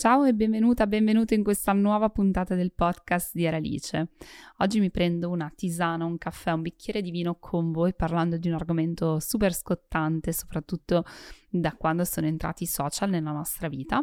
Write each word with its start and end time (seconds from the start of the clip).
Ciao 0.00 0.24
e 0.24 0.32
benvenuta, 0.32 0.86
benvenuto 0.86 1.34
in 1.34 1.44
questa 1.44 1.74
nuova 1.74 2.08
puntata 2.08 2.54
del 2.54 2.72
podcast 2.72 3.32
di 3.34 3.44
Eralice. 3.44 4.12
Oggi 4.60 4.80
mi 4.80 4.90
prendo 4.90 5.28
una 5.28 5.52
tisana, 5.54 6.06
un 6.06 6.16
caffè, 6.16 6.52
un 6.52 6.62
bicchiere 6.62 7.02
di 7.02 7.10
vino 7.10 7.36
con 7.38 7.70
voi 7.70 7.92
parlando 7.92 8.38
di 8.38 8.48
un 8.48 8.54
argomento 8.54 9.20
super 9.20 9.52
scottante, 9.52 10.32
soprattutto 10.32 11.04
da 11.50 11.74
quando 11.74 12.06
sono 12.06 12.26
entrati 12.26 12.62
i 12.62 12.66
social 12.66 13.10
nella 13.10 13.32
nostra 13.32 13.68
vita. 13.68 14.02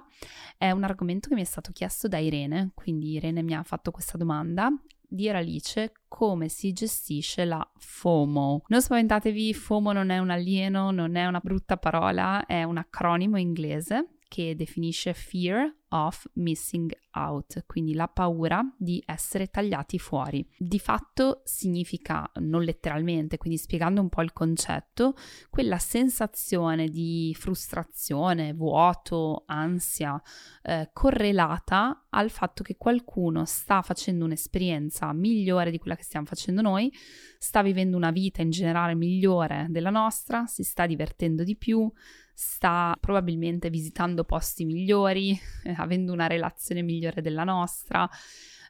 È 0.56 0.70
un 0.70 0.84
argomento 0.84 1.30
che 1.30 1.34
mi 1.34 1.42
è 1.42 1.46
stato 1.46 1.72
chiesto 1.72 2.08
da 2.08 2.20
Irene, 2.20 2.74
quindi 2.76 3.14
Irene 3.14 3.42
mi 3.42 3.56
ha 3.56 3.64
fatto 3.64 3.90
questa 3.90 4.20
domanda 4.20 4.70
di 5.02 5.26
Eralice 5.26 5.94
come 6.08 6.48
si 6.48 6.74
gestisce 6.74 7.44
la 7.44 7.68
FOMO. 7.76 8.66
Non 8.68 8.84
spaventatevi, 8.84 9.52
FOMO 9.52 9.94
non 9.94 10.12
è 10.12 10.20
un 10.20 10.30
alieno, 10.30 10.92
non 10.92 11.16
è 11.16 11.26
una 11.26 11.40
brutta 11.42 11.76
parola, 11.76 12.46
è 12.46 12.62
un 12.62 12.78
acronimo 12.78 13.40
inglese 13.40 14.12
che 14.28 14.56
definisce 14.56 15.14
Fear 15.14 15.76
of 15.90 16.30
Missing 16.34 16.92
Out, 17.12 17.64
quindi 17.66 17.94
la 17.94 18.08
paura 18.08 18.62
di 18.78 19.02
essere 19.06 19.48
tagliati 19.48 19.98
fuori. 19.98 20.46
Di 20.58 20.80
fatto 20.80 21.42
significa, 21.46 22.30
non 22.36 22.64
letteralmente, 22.64 23.38
quindi 23.38 23.58
spiegando 23.58 24.02
un 24.02 24.10
po' 24.10 24.22
il 24.22 24.34
concetto, 24.34 25.16
quella 25.50 25.78
sensazione 25.78 26.90
di 26.90 27.36
frustrazione, 27.38 28.54
vuoto, 28.54 29.44
ansia, 29.48 30.22
eh, 30.62 30.90
correlata 30.92 32.06
al 32.10 32.30
fatto 32.30 32.64
che 32.64 32.76
qualcuno 32.78 33.46
sta 33.46 33.82
facendo 33.82 34.26
un'esperienza 34.26 35.12
migliore 35.14 35.72
di 35.72 35.78
quella 35.78 35.96
che 35.96 36.04
stiamo 36.04 36.26
facendo 36.26 36.62
noi, 36.62 36.92
sta 37.40 37.62
vivendo 37.62 37.96
una 37.96 38.12
vita 38.12 38.42
in 38.42 38.50
generale 38.50 38.94
migliore 38.94 39.68
della 39.70 39.90
nostra, 39.90 40.46
si 40.48 40.64
sta 40.64 40.86
divertendo 40.86 41.44
di 41.44 41.56
più, 41.56 41.92
sta 42.40 42.96
probabilmente 43.02 43.72
visitando 43.72 44.24
posti 44.24 44.64
migliori, 44.64 45.32
eh, 45.64 45.74
avendo 45.76 46.14
una 46.14 46.28
relazione 46.28 46.84
migliore 46.84 47.24
della 47.24 47.44
nostra, 47.44 48.08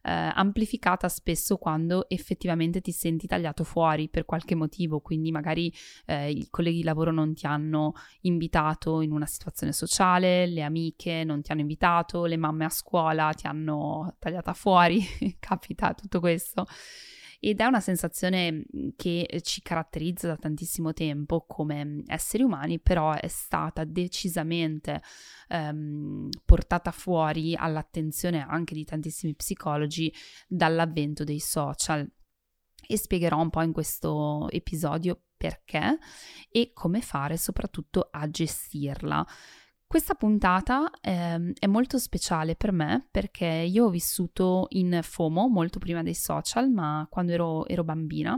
eh, 0.03 0.09
amplificata 0.09 1.09
spesso 1.09 1.57
quando 1.57 2.07
effettivamente 2.07 2.79
ti 2.79 2.93
senti 2.93 3.27
tagliato 3.27 3.65
fuori 3.65 4.07
per 4.07 4.23
qualche 4.23 4.55
motivo, 4.55 5.01
quindi 5.01 5.31
magari 5.31 5.69
eh, 6.05 6.31
i 6.31 6.47
colleghi 6.49 6.77
di 6.77 6.83
lavoro 6.83 7.11
non 7.11 7.33
ti 7.33 7.45
hanno 7.45 7.91
invitato 8.21 9.01
in 9.01 9.11
una 9.11 9.25
situazione 9.25 9.73
sociale, 9.73 10.47
le 10.47 10.61
amiche 10.61 11.25
non 11.25 11.41
ti 11.41 11.51
hanno 11.51 11.59
invitato, 11.59 12.23
le 12.23 12.37
mamme 12.37 12.63
a 12.63 12.69
scuola 12.69 13.33
ti 13.33 13.47
hanno 13.47 14.15
tagliata 14.17 14.53
fuori, 14.53 15.03
capita 15.39 15.93
tutto 15.93 16.21
questo 16.21 16.65
ed 17.39 17.59
è 17.59 17.65
una 17.65 17.79
sensazione 17.79 18.51
mhmm, 18.51 18.89
che 18.95 19.41
ci 19.43 19.61
caratterizza 19.61 20.27
da 20.27 20.35
tantissimo 20.35 20.93
tempo 20.93 21.45
come 21.47 21.83
mhmm, 21.83 22.03
esseri 22.07 22.43
umani, 22.43 22.79
però 22.79 23.13
è 23.13 23.27
stata 23.27 23.83
decisamente 23.83 25.01
ehm, 25.49 26.29
portata 26.45 26.91
fuori 26.91 27.55
all'attenzione 27.55 28.45
anche 28.47 28.73
di 28.73 28.85
tantissimi 28.85 29.35
psicologi 29.35 30.13
dall'avvento 30.47 31.23
dei 31.23 31.39
social. 31.39 32.09
E 32.89 32.97
spiegherò 32.97 33.41
un 33.41 33.49
po' 33.49 33.61
in 33.61 33.73
questo 33.73 34.49
episodio 34.49 35.21
perché 35.35 35.99
e 36.49 36.71
come 36.73 37.01
fare 37.01 37.37
soprattutto 37.37 38.07
a 38.09 38.29
gestirla. 38.29 39.25
Questa 39.89 40.15
puntata 40.15 40.91
eh, 40.99 41.53
è 41.57 41.65
molto 41.65 41.97
speciale 41.97 42.57
per 42.57 42.73
me 42.73 43.07
perché 43.09 43.45
io 43.45 43.85
ho 43.85 43.89
vissuto 43.89 44.65
in 44.71 44.99
FOMO 45.01 45.47
molto 45.47 45.79
prima 45.79 46.03
dei 46.03 46.13
social, 46.13 46.69
ma 46.69 47.07
quando 47.09 47.31
ero, 47.31 47.65
ero 47.67 47.85
bambina. 47.85 48.37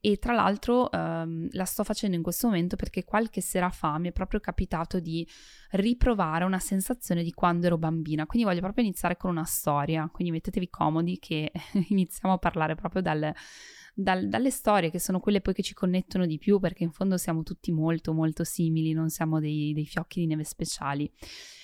E 0.00 0.16
tra 0.16 0.34
l'altro 0.34 0.90
eh, 0.90 1.48
la 1.48 1.64
sto 1.64 1.84
facendo 1.84 2.16
in 2.16 2.24
questo 2.24 2.48
momento 2.48 2.74
perché 2.74 3.04
qualche 3.04 3.40
sera 3.40 3.70
fa 3.70 3.98
mi 3.98 4.08
è 4.08 4.12
proprio 4.12 4.40
capitato 4.40 4.98
di 4.98 5.24
riprovare 5.70 6.42
una 6.42 6.58
sensazione 6.58 7.22
di 7.22 7.32
quando 7.32 7.66
ero 7.66 7.78
bambina, 7.78 8.26
quindi 8.26 8.48
voglio 8.48 8.60
proprio 8.60 8.82
iniziare 8.82 9.16
con 9.16 9.30
una 9.30 9.44
storia, 9.44 10.10
quindi 10.12 10.32
mettetevi 10.32 10.68
comodi 10.70 11.20
che 11.20 11.52
iniziamo 11.90 12.34
a 12.34 12.38
parlare 12.38 12.74
proprio 12.74 13.00
dal 13.00 13.32
dal, 14.02 14.28
dalle 14.28 14.50
storie 14.50 14.90
che 14.90 14.98
sono 14.98 15.20
quelle 15.20 15.40
poi 15.40 15.54
che 15.54 15.62
ci 15.62 15.74
connettono 15.74 16.26
di 16.26 16.38
più 16.38 16.58
perché 16.58 16.84
in 16.84 16.92
fondo 16.92 17.16
siamo 17.16 17.42
tutti 17.42 17.70
molto 17.72 18.12
molto 18.12 18.44
simili, 18.44 18.92
non 18.92 19.10
siamo 19.10 19.40
dei, 19.40 19.72
dei 19.72 19.86
fiocchi 19.86 20.20
di 20.20 20.26
neve 20.26 20.44
speciali. 20.44 21.10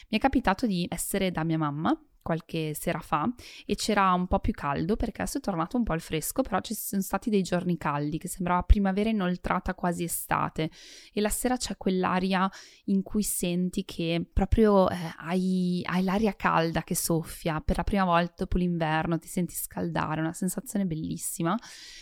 Mi 0.09 0.19
è 0.19 0.21
capitato 0.21 0.67
di 0.67 0.87
essere 0.89 1.31
da 1.31 1.45
mia 1.45 1.59
mamma 1.59 1.99
qualche 2.27 2.75
sera 2.75 2.99
fa 2.99 3.33
e 3.65 3.77
c'era 3.77 4.13
un 4.13 4.27
po' 4.27 4.41
più 4.41 4.53
caldo 4.53 4.97
perché 4.97 5.23
adesso 5.23 5.39
è 5.39 5.41
tornato 5.41 5.77
un 5.77 5.85
po' 5.85 5.95
il 5.95 6.01
fresco, 6.01 6.43
però 6.43 6.59
ci 6.59 6.75
sono 6.75 7.01
stati 7.01 7.31
dei 7.31 7.43
giorni 7.43 7.77
caldi 7.77 8.19
che 8.19 8.27
sembrava 8.27 8.65
primavera 8.65 9.11
inoltrata 9.11 9.75
quasi 9.75 10.03
estate 10.03 10.69
e 11.13 11.21
la 11.21 11.29
sera 11.29 11.57
c'è 11.57 11.77
quell'aria 11.77 12.51
in 12.87 13.05
cui 13.05 13.23
senti 13.23 13.85
che 13.85 14.29
proprio 14.33 14.91
eh, 14.91 14.97
hai, 15.19 15.83
hai, 15.85 16.03
l'aria 16.03 16.35
calda 16.35 16.83
che 16.83 16.97
soffia 16.97 17.61
per 17.61 17.77
la 17.77 17.85
prima 17.85 18.05
volta 18.05 18.35
dopo 18.39 18.59
l'inverno, 18.59 19.21
ti 19.21 19.29
senti 19.29 19.55
scaldare, 19.55 20.21
una 20.21 20.33
sensazione 20.33 20.85
bellissima. 20.85 21.57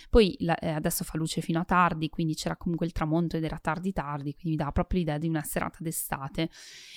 Poi 0.09 0.37
la, 0.39 0.57
eh, 0.57 0.71
adesso 0.71 1.05
fa 1.05 1.19
luce 1.19 1.43
fino 1.43 1.61
a 1.61 1.65
tardi, 1.65 2.09
quindi 2.09 2.35
c'era 2.35 2.57
comunque 2.57 2.87
il 2.87 2.93
tramonto 2.93 3.37
ed 3.37 3.45
era 3.45 3.59
tardi 3.59 3.93
tardi, 3.93 4.33
quindi 4.33 4.57
mi 4.57 4.65
dà 4.65 4.73
proprio 4.73 5.01
l'idea 5.01 5.19
di 5.19 5.29
una 5.29 5.43
serata 5.43 5.79
d'estate 5.81 6.49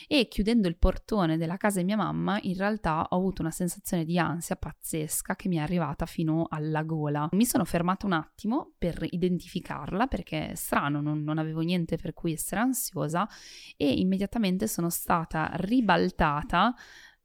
e 0.08 0.30
chiudendo 0.30 0.70
il 0.70 0.78
portone 0.78 1.36
della 1.36 1.58
casa 1.58 1.80
di 1.80 1.86
mia 1.86 1.98
mamma 1.98 2.40
in 2.44 2.56
realtà 2.56 3.08
ho 3.10 3.17
avuto 3.18 3.42
una 3.42 3.52
sensazione 3.52 4.06
di 4.06 4.18
ansia 4.18 4.56
pazzesca 4.56 5.36
che 5.36 5.48
mi 5.48 5.58
è 5.58 5.60
arrivata 5.60 6.06
fino 6.06 6.48
alla 6.50 6.84
gola. 6.84 7.28
Mi 7.32 7.46
sono 7.46 7.66
fermata 7.66 8.06
un 8.06 8.14
attimo 8.14 8.74
per 8.78 9.06
identificarla 9.10 10.08
perché 10.08 10.56
strano, 10.56 11.02
non, 11.02 11.24
non 11.24 11.38
avevo 11.38 11.62
niente 11.62 11.98
per 11.98 12.14
cui 12.14 12.34
essere 12.34 12.62
ansiosa 12.62 13.28
e 13.76 13.92
immediatamente 13.92 14.68
sono 14.68 14.90
stata 14.90 15.50
ribaltata 15.56 16.74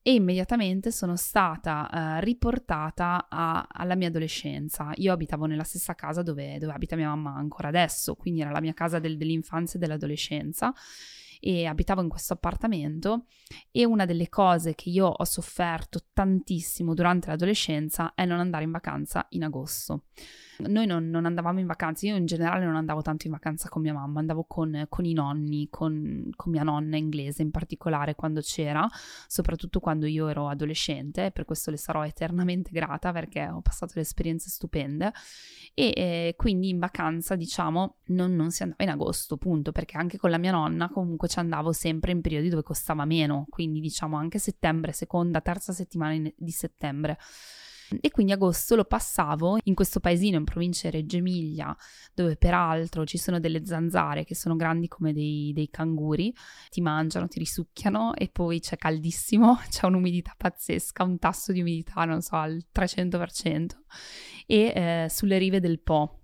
e 0.04 0.14
immediatamente 0.14 0.90
sono 0.90 1.14
stata 1.14 1.88
uh, 2.18 2.24
riportata 2.24 3.28
a, 3.28 3.68
alla 3.70 3.94
mia 3.94 4.08
adolescenza. 4.08 4.90
Io 4.96 5.12
abitavo 5.12 5.46
nella 5.46 5.62
stessa 5.62 5.94
casa 5.94 6.22
dove, 6.22 6.58
dove, 6.58 6.72
abita 6.72 6.96
mia 6.96 7.08
mamma 7.08 7.34
ancora 7.36 7.68
adesso, 7.68 8.16
quindi 8.16 8.40
era 8.40 8.50
la 8.50 8.60
mia 8.60 8.74
casa 8.74 8.98
del, 8.98 9.16
dell'infanzia 9.16 9.78
e 9.78 9.82
dell'adolescenza 9.82 10.74
e 11.44 11.66
abitavo 11.66 12.00
in 12.00 12.08
questo 12.08 12.34
appartamento 12.34 13.26
e 13.72 13.84
una 13.84 14.04
delle 14.04 14.28
cose 14.28 14.76
che 14.76 14.90
io 14.90 15.06
ho 15.06 15.24
sofferto 15.24 16.06
tantissimo 16.12 16.94
durante 16.94 17.30
l'adolescenza 17.30 18.14
è 18.14 18.24
non 18.24 18.38
andare 18.38 18.62
in 18.62 18.70
vacanza 18.70 19.26
in 19.30 19.42
agosto. 19.42 20.04
Noi 20.68 20.86
non, 20.86 21.08
non, 21.10 21.26
andavamo 21.26 21.58
in 21.60 21.66
vacanza, 21.66 22.06
io 22.06 22.16
in 22.16 22.26
generale 22.26 22.64
non 22.64 22.76
andavo 22.76 23.02
tanto 23.02 23.26
in 23.26 23.32
vacanza 23.32 23.68
con 23.68 23.82
mia 23.82 23.92
mamma, 23.92 24.20
andavo 24.20 24.44
con, 24.44 24.86
con 24.88 25.04
i 25.04 25.12
nonni, 25.12 25.68
con, 25.70 26.30
con, 26.34 26.52
mia 26.52 26.62
nonna 26.62 26.96
inglese 26.96 27.42
in 27.42 27.50
particolare 27.50 28.14
quando 28.14 28.40
c'era, 28.40 28.86
soprattutto 29.26 29.80
quando 29.80 30.06
io 30.06 30.28
ero 30.28 30.48
adolescente, 30.48 31.30
per 31.30 31.44
questo 31.44 31.70
le 31.70 31.76
sarò 31.76 32.04
eternamente 32.04 32.70
grata 32.72 33.12
perché 33.12 33.48
ho 33.48 33.60
passato 33.60 33.92
delle 33.94 34.06
esperienze 34.06 34.48
stupende. 34.48 35.12
E 35.74 35.92
eh, 35.96 36.34
quindi 36.36 36.68
in 36.68 36.78
vacanza 36.78 37.34
diciamo 37.34 37.96
non, 38.06 38.34
non 38.34 38.50
si 38.50 38.62
andava 38.62 38.82
in 38.82 38.90
agosto, 38.90 39.36
punto, 39.36 39.72
perché 39.72 39.96
anche 39.96 40.18
con 40.18 40.30
la 40.30 40.38
mia 40.38 40.52
nonna 40.52 40.88
comunque 40.90 41.28
ci 41.28 41.38
andavo 41.38 41.72
sempre 41.72 42.12
in 42.12 42.20
periodi 42.20 42.48
dove 42.48 42.62
costava 42.62 43.04
meno, 43.04 43.46
quindi 43.48 43.80
diciamo 43.80 44.16
anche 44.16 44.38
settembre, 44.38 44.92
seconda, 44.92 45.40
terza 45.40 45.72
settimana 45.72 46.30
di 46.36 46.50
settembre 46.50 47.18
e 48.00 48.10
quindi 48.10 48.32
agosto 48.32 48.76
lo 48.76 48.84
passavo 48.84 49.58
in 49.64 49.74
questo 49.74 50.00
paesino 50.00 50.36
in 50.36 50.44
provincia 50.44 50.88
di 50.88 50.96
Reggio 50.96 51.16
Emilia, 51.16 51.76
dove 52.14 52.36
peraltro 52.36 53.04
ci 53.04 53.18
sono 53.18 53.40
delle 53.40 53.64
zanzare 53.64 54.24
che 54.24 54.34
sono 54.34 54.56
grandi 54.56 54.88
come 54.88 55.12
dei, 55.12 55.52
dei 55.54 55.68
canguri, 55.70 56.34
ti 56.70 56.80
mangiano, 56.80 57.28
ti 57.28 57.38
risucchiano 57.38 58.14
e 58.14 58.28
poi 58.28 58.60
c'è 58.60 58.76
caldissimo, 58.76 59.58
c'è 59.68 59.86
un'umidità 59.86 60.34
pazzesca, 60.36 61.04
un 61.04 61.18
tasso 61.18 61.52
di 61.52 61.60
umidità, 61.60 62.04
non 62.04 62.20
so, 62.20 62.36
al 62.36 62.64
300% 62.74 63.66
e 64.46 64.72
eh, 64.74 65.06
sulle 65.08 65.38
rive 65.38 65.60
del 65.60 65.80
Po 65.80 66.18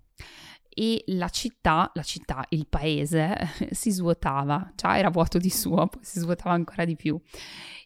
e 0.78 1.02
la 1.06 1.28
città, 1.28 1.90
la 1.92 2.04
città, 2.04 2.44
il 2.50 2.68
paese 2.68 3.34
si 3.72 3.90
svuotava, 3.90 4.70
già 4.76 4.96
era 4.96 5.10
vuoto 5.10 5.38
di 5.38 5.50
suo, 5.50 5.88
poi 5.88 6.04
si 6.04 6.20
svuotava 6.20 6.54
ancora 6.54 6.84
di 6.84 6.94
più. 6.94 7.20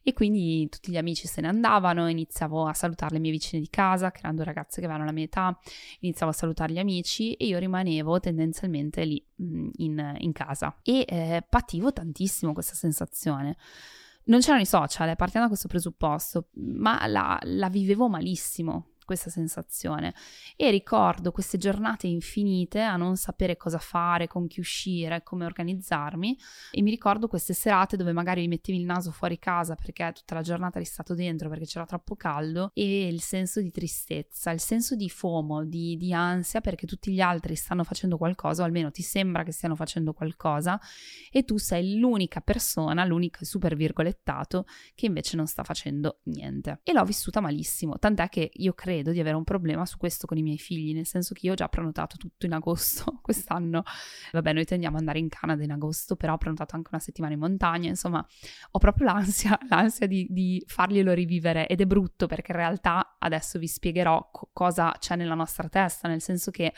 E 0.03 0.13
quindi 0.13 0.69
tutti 0.69 0.91
gli 0.91 0.99
amici 0.99 1.27
se 1.27 1.41
ne 1.41 1.49
andavano, 1.49 2.07
iniziavo 2.07 2.67
a 2.67 2.75
salutare 2.75 3.15
le 3.15 3.21
mie 3.21 3.31
vicine 3.31 3.63
di 3.63 3.71
casa, 3.71 4.11
che 4.11 4.19
erano 4.19 4.35
due 4.35 4.45
ragazze 4.45 4.81
che 4.81 4.85
avevano 4.85 5.07
la 5.07 5.13
mia 5.13 5.25
età, 5.25 5.59
iniziavo 6.01 6.31
a 6.31 6.35
salutare 6.35 6.75
gli 6.75 6.79
amici 6.79 7.33
e 7.33 7.47
io 7.47 7.59
rimanevo 7.59 8.21
tendenzialmente 8.21 9.05
lì 9.05 9.27
mm, 9.43 9.69
in, 9.77 10.15
in 10.19 10.33
casa 10.33 10.77
e 10.83 11.07
eh, 11.09 11.43
pativo 11.49 11.95
tantissimo 11.95 12.53
questa 12.53 12.75
sensazione. 12.75 13.57
Non 14.25 14.41
c'erano 14.41 14.61
i 14.61 14.67
social, 14.67 15.09
eh, 15.09 15.17
partiamo 15.17 15.47
da 15.47 15.49
questo 15.51 15.67
presupposto, 15.67 16.49
ma 16.57 17.07
la, 17.07 17.39
la 17.43 17.71
vivevo 17.71 18.11
malissimo 18.11 18.92
questa 19.13 19.29
sensazione 19.31 20.15
e 20.57 20.71
ricordo 20.71 21.33
queste 21.33 21.59
giornate 21.59 22.07
infinite 22.07 22.81
a 22.81 22.97
non 22.97 23.17
sapere 23.17 23.59
cosa 23.59 23.79
fare, 23.79 24.27
con 24.27 24.47
chi 24.47 24.61
uscire, 24.61 25.23
come 25.23 25.45
organizzarmi 25.45 26.39
e 26.71 26.83
mi 26.83 26.91
ricordo 26.91 27.29
queste 27.29 27.53
serate 27.53 27.97
dove 27.97 28.13
magari 28.13 28.41
mi 28.43 28.49
mettevi 28.49 28.79
il 28.79 28.87
naso 28.87 29.11
fuori 29.11 29.39
casa 29.39 29.75
perché 29.75 30.11
tutta 30.15 30.35
la 30.35 30.41
giornata 30.41 30.79
eri 30.79 30.87
stato 30.87 31.15
dentro 31.15 31.51
perché 31.51 31.67
c'era 31.67 31.85
troppo 31.85 32.17
caldo 32.17 32.71
e 32.73 33.07
il 33.07 33.21
senso 33.21 33.61
di 33.61 33.71
tristezza, 33.71 34.51
il 34.51 34.61
senso 34.61 34.97
di 34.97 35.11
fomo, 35.11 35.65
di, 35.65 35.97
di 35.99 36.15
ansia 36.15 36.63
perché 36.63 36.87
tutti 36.87 37.13
gli 37.13 37.21
altri 37.21 37.55
stanno 37.55 37.85
facendo 37.85 38.17
qualcosa 38.17 38.63
o 38.63 38.65
almeno 38.65 38.91
ti 38.91 39.03
sembra 39.03 39.43
che 39.43 39.53
stiano 39.53 39.77
facendo 39.77 40.15
qualcosa 40.15 40.81
e 41.31 41.45
tu 41.45 41.59
sei 41.59 41.99
l'unica 41.99 42.41
persona, 42.41 43.05
l'unico 43.05 43.45
super 43.45 43.77
virgolettato 43.77 44.65
che 44.95 45.05
invece 45.05 45.37
non 45.37 45.47
sta 45.47 45.65
facendo 45.65 46.21
niente. 46.25 46.81
E 46.83 46.93
l'ho 46.95 47.05
vissuta 47.05 47.41
malissimo, 47.41 47.99
tant'è 47.99 48.29
che 48.29 48.51
io 48.53 48.73
credo 48.73 49.02
di 49.11 49.21
avere 49.21 49.37
un 49.37 49.45
problema 49.45 49.85
su 49.85 49.97
questo 49.97 50.27
con 50.27 50.37
i 50.37 50.43
miei 50.43 50.59
figli, 50.59 50.95
nel 50.95 51.07
senso 51.07 51.35
che 51.35 51.47
io 51.47 51.53
ho 51.53 51.55
già 51.57 51.69
prenotato 51.69 52.17
tutto 52.17 52.47
in 52.47 52.53
agosto 52.53 53.19
quest'anno. 53.23 53.83
Vabbè, 54.31 54.53
noi 54.53 54.65
tendiamo 54.65 54.95
ad 54.95 55.01
andare 55.01 55.19
in 55.19 55.29
Canada 55.29 55.65
in 55.65 55.73
agosto, 55.73 56.15
però 56.15 56.35
ho 56.35 56.39
prenotato 56.39 56.77
anche 56.77 56.91
una 56.93 57.01
settimana 57.01 57.33
in 57.33 57.41
montagna, 57.41 57.89
insomma, 57.89 58.25
ho 58.71 58.79
proprio 58.79 59.07
l'ansia, 59.07 59.59
l'ansia 59.69 60.07
di, 60.07 60.27
di 60.31 60.63
farglielo 60.67 61.13
rivivere 61.13 61.67
ed 61.67 61.81
è 61.81 61.87
brutto 61.87 62.27
perché 62.27 62.53
in 62.53 62.59
realtà 62.59 63.17
adesso 63.19 63.59
vi 63.59 63.67
spiegherò 63.67 64.31
co- 64.31 64.51
cosa 64.53 64.95
c'è 64.99 65.17
nella 65.17 65.35
nostra 65.35 65.69
testa, 65.69 66.07
nel 66.07 66.21
senso 66.21 66.51
che 66.51 66.73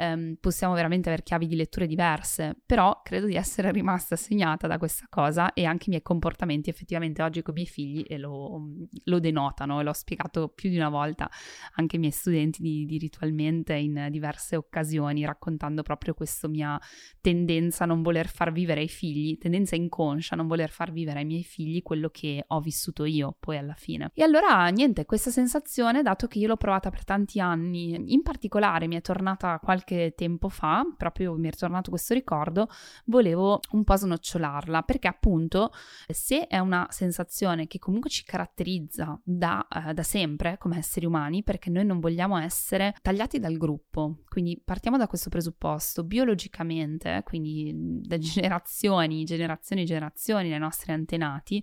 ehm, 0.00 0.36
possiamo 0.40 0.72
veramente 0.74 1.08
avere 1.08 1.22
chiavi 1.22 1.46
di 1.46 1.56
letture 1.56 1.86
diverse, 1.86 2.56
però 2.64 3.02
credo 3.04 3.26
di 3.26 3.36
essere 3.36 3.70
rimasta 3.70 4.16
segnata 4.16 4.66
da 4.66 4.78
questa 4.78 5.06
cosa 5.08 5.52
e 5.52 5.66
anche 5.66 5.84
i 5.86 5.90
miei 5.90 6.02
comportamenti 6.02 6.70
effettivamente 6.70 7.22
oggi 7.22 7.42
con 7.42 7.54
i 7.54 7.58
miei 7.58 7.68
figli 7.68 8.16
lo, 8.16 8.62
lo, 9.04 9.20
denotano 9.20 9.80
e 9.80 9.84
l'ho 9.84 9.92
spiegato 9.92 10.48
più 10.48 10.70
di 10.70 10.76
una 10.76 10.88
volta 10.88 11.28
anche 11.74 11.96
ai 11.96 12.00
miei 12.00 12.12
studenti 12.12 12.62
di, 12.62 12.86
di 12.86 12.96
ritualmente 12.98 13.74
in 13.74 14.08
diverse 14.10 14.56
occasioni 14.56 15.24
raccontando 15.24 15.82
proprio 15.82 16.14
questa 16.14 16.48
mia 16.48 16.80
tendenza 17.20 17.84
a 17.84 17.86
non 17.86 18.02
voler 18.02 18.26
far 18.26 18.52
vivere 18.52 18.80
ai 18.80 18.88
figli, 18.88 19.36
tendenza 19.36 19.76
inconscia 19.76 20.34
a 20.34 20.36
non 20.38 20.46
voler 20.46 20.70
far 20.70 20.90
vivere 20.92 21.18
ai 21.18 21.24
miei 21.26 21.44
figli 21.44 21.82
quello 21.82 22.08
che 22.08 22.44
ho 22.46 22.60
vissuto 22.60 23.04
io 23.04 23.36
poi 23.38 23.58
alla 23.58 23.74
fine. 23.74 24.10
E 24.14 24.22
allora 24.22 24.66
niente, 24.68 25.04
questa 25.04 25.30
sensazione, 25.30 26.02
dato 26.02 26.26
che 26.26 26.38
io 26.38 26.46
l'ho 26.46 26.56
provata 26.56 26.90
per 26.90 27.04
tanti 27.04 27.40
anni, 27.40 28.12
in 28.12 28.22
particolare 28.22 28.86
mi 28.86 28.96
è 28.96 29.00
tornata 29.00 29.58
qualche 29.62 29.89
qualche 29.90 30.14
tempo 30.14 30.48
fa, 30.48 30.84
proprio 30.96 31.34
mi 31.36 31.48
è 31.48 31.50
ritornato 31.50 31.90
questo 31.90 32.14
ricordo, 32.14 32.68
volevo 33.06 33.60
un 33.72 33.84
po' 33.84 33.96
snocciolarla 33.96 34.82
perché 34.82 35.08
appunto 35.08 35.72
se 36.08 36.46
è 36.46 36.58
una 36.58 36.86
sensazione 36.90 37.66
che 37.66 37.78
comunque 37.78 38.10
ci 38.10 38.24
caratterizza 38.24 39.20
da, 39.24 39.66
uh, 39.68 39.92
da 39.92 40.02
sempre 40.02 40.56
come 40.58 40.78
esseri 40.78 41.06
umani, 41.06 41.42
perché 41.42 41.70
noi 41.70 41.84
non 41.84 41.98
vogliamo 41.98 42.38
essere 42.38 42.94
tagliati 43.02 43.38
dal 43.38 43.56
gruppo, 43.56 44.18
quindi 44.28 44.60
partiamo 44.64 44.96
da 44.96 45.06
questo 45.06 45.28
presupposto, 45.28 46.04
biologicamente, 46.04 47.22
quindi 47.24 47.72
da 47.74 48.18
generazioni, 48.18 49.24
generazioni, 49.24 49.84
generazioni, 49.84 50.48
nei 50.48 50.58
nostri 50.58 50.92
antenati, 50.92 51.62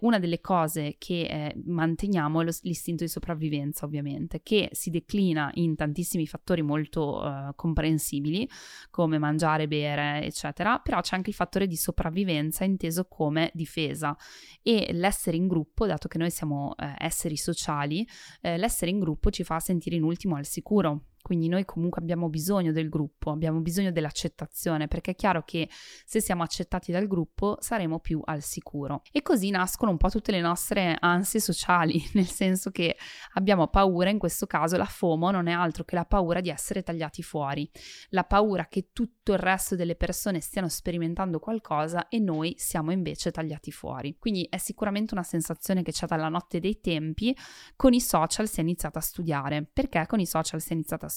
una 0.00 0.18
delle 0.18 0.40
cose 0.40 0.96
che 0.98 1.22
eh, 1.22 1.62
manteniamo 1.64 2.40
è 2.40 2.44
lo, 2.44 2.52
l'istinto 2.62 3.04
di 3.04 3.10
sopravvivenza 3.10 3.84
ovviamente, 3.84 4.40
che 4.42 4.68
si 4.72 4.90
declina 4.90 5.50
in 5.54 5.74
tantissimi 5.74 6.26
fattori 6.26 6.62
molto 6.62 7.22
comprensibili, 7.54 8.48
come 8.90 9.18
mangiare, 9.18 9.68
bere, 9.68 10.24
eccetera, 10.24 10.78
però 10.78 11.00
c'è 11.00 11.16
anche 11.16 11.30
il 11.30 11.36
fattore 11.36 11.66
di 11.66 11.76
sopravvivenza 11.76 12.64
inteso 12.64 13.06
come 13.06 13.50
difesa. 13.54 14.16
E 14.62 14.90
l'essere 14.92 15.36
in 15.36 15.46
gruppo, 15.46 15.86
dato 15.86 16.08
che 16.08 16.18
noi 16.18 16.30
siamo 16.30 16.74
eh, 16.76 16.94
esseri 16.98 17.36
sociali, 17.36 18.06
eh, 18.40 18.56
l'essere 18.56 18.90
in 18.90 18.98
gruppo 18.98 19.30
ci 19.30 19.44
fa 19.44 19.60
sentire 19.60 19.96
in 19.96 20.02
ultimo 20.02 20.36
al 20.36 20.46
sicuro 20.46 21.02
quindi 21.26 21.48
noi 21.48 21.64
comunque 21.64 22.00
abbiamo 22.00 22.28
bisogno 22.28 22.70
del 22.70 22.88
gruppo, 22.88 23.32
abbiamo 23.32 23.58
bisogno 23.58 23.90
dell'accettazione, 23.90 24.86
perché 24.86 25.10
è 25.10 25.14
chiaro 25.16 25.42
che 25.42 25.68
se 26.04 26.20
siamo 26.20 26.44
accettati 26.44 26.92
dal 26.92 27.08
gruppo 27.08 27.56
saremo 27.58 27.98
più 27.98 28.20
al 28.24 28.44
sicuro. 28.44 29.02
E 29.10 29.22
così 29.22 29.50
nascono 29.50 29.90
un 29.90 29.96
po' 29.96 30.08
tutte 30.08 30.30
le 30.30 30.40
nostre 30.40 30.96
ansie 30.96 31.40
sociali, 31.40 32.00
nel 32.14 32.28
senso 32.28 32.70
che 32.70 32.96
abbiamo 33.32 33.66
paura, 33.66 34.08
in 34.08 34.20
questo 34.20 34.46
caso 34.46 34.76
la 34.76 34.84
FOMO 34.84 35.32
non 35.32 35.48
è 35.48 35.52
altro 35.52 35.82
che 35.82 35.96
la 35.96 36.04
paura 36.04 36.40
di 36.40 36.48
essere 36.48 36.84
tagliati 36.84 37.24
fuori, 37.24 37.68
la 38.10 38.22
paura 38.22 38.68
che 38.68 38.90
tutto 38.92 39.32
il 39.32 39.38
resto 39.40 39.74
delle 39.74 39.96
persone 39.96 40.38
stiano 40.38 40.68
sperimentando 40.68 41.40
qualcosa 41.40 42.06
e 42.06 42.20
noi 42.20 42.54
siamo 42.56 42.92
invece 42.92 43.32
tagliati 43.32 43.72
fuori. 43.72 44.14
Quindi 44.16 44.46
è 44.48 44.58
sicuramente 44.58 45.12
una 45.12 45.24
sensazione 45.24 45.82
che 45.82 45.90
c'è 45.90 46.06
dalla 46.06 46.28
notte 46.28 46.60
dei 46.60 46.78
tempi, 46.78 47.36
con 47.74 47.94
i 47.94 48.00
social 48.00 48.48
si 48.48 48.60
è 48.60 48.62
iniziato 48.62 48.98
a 48.98 49.02
studiare. 49.02 49.68
Perché 49.72 50.06
con 50.06 50.20
i 50.20 50.26
social 50.26 50.60
si 50.60 50.68
è 50.68 50.74
iniziato 50.74 51.04
a 51.04 51.08
studiare 51.08 51.14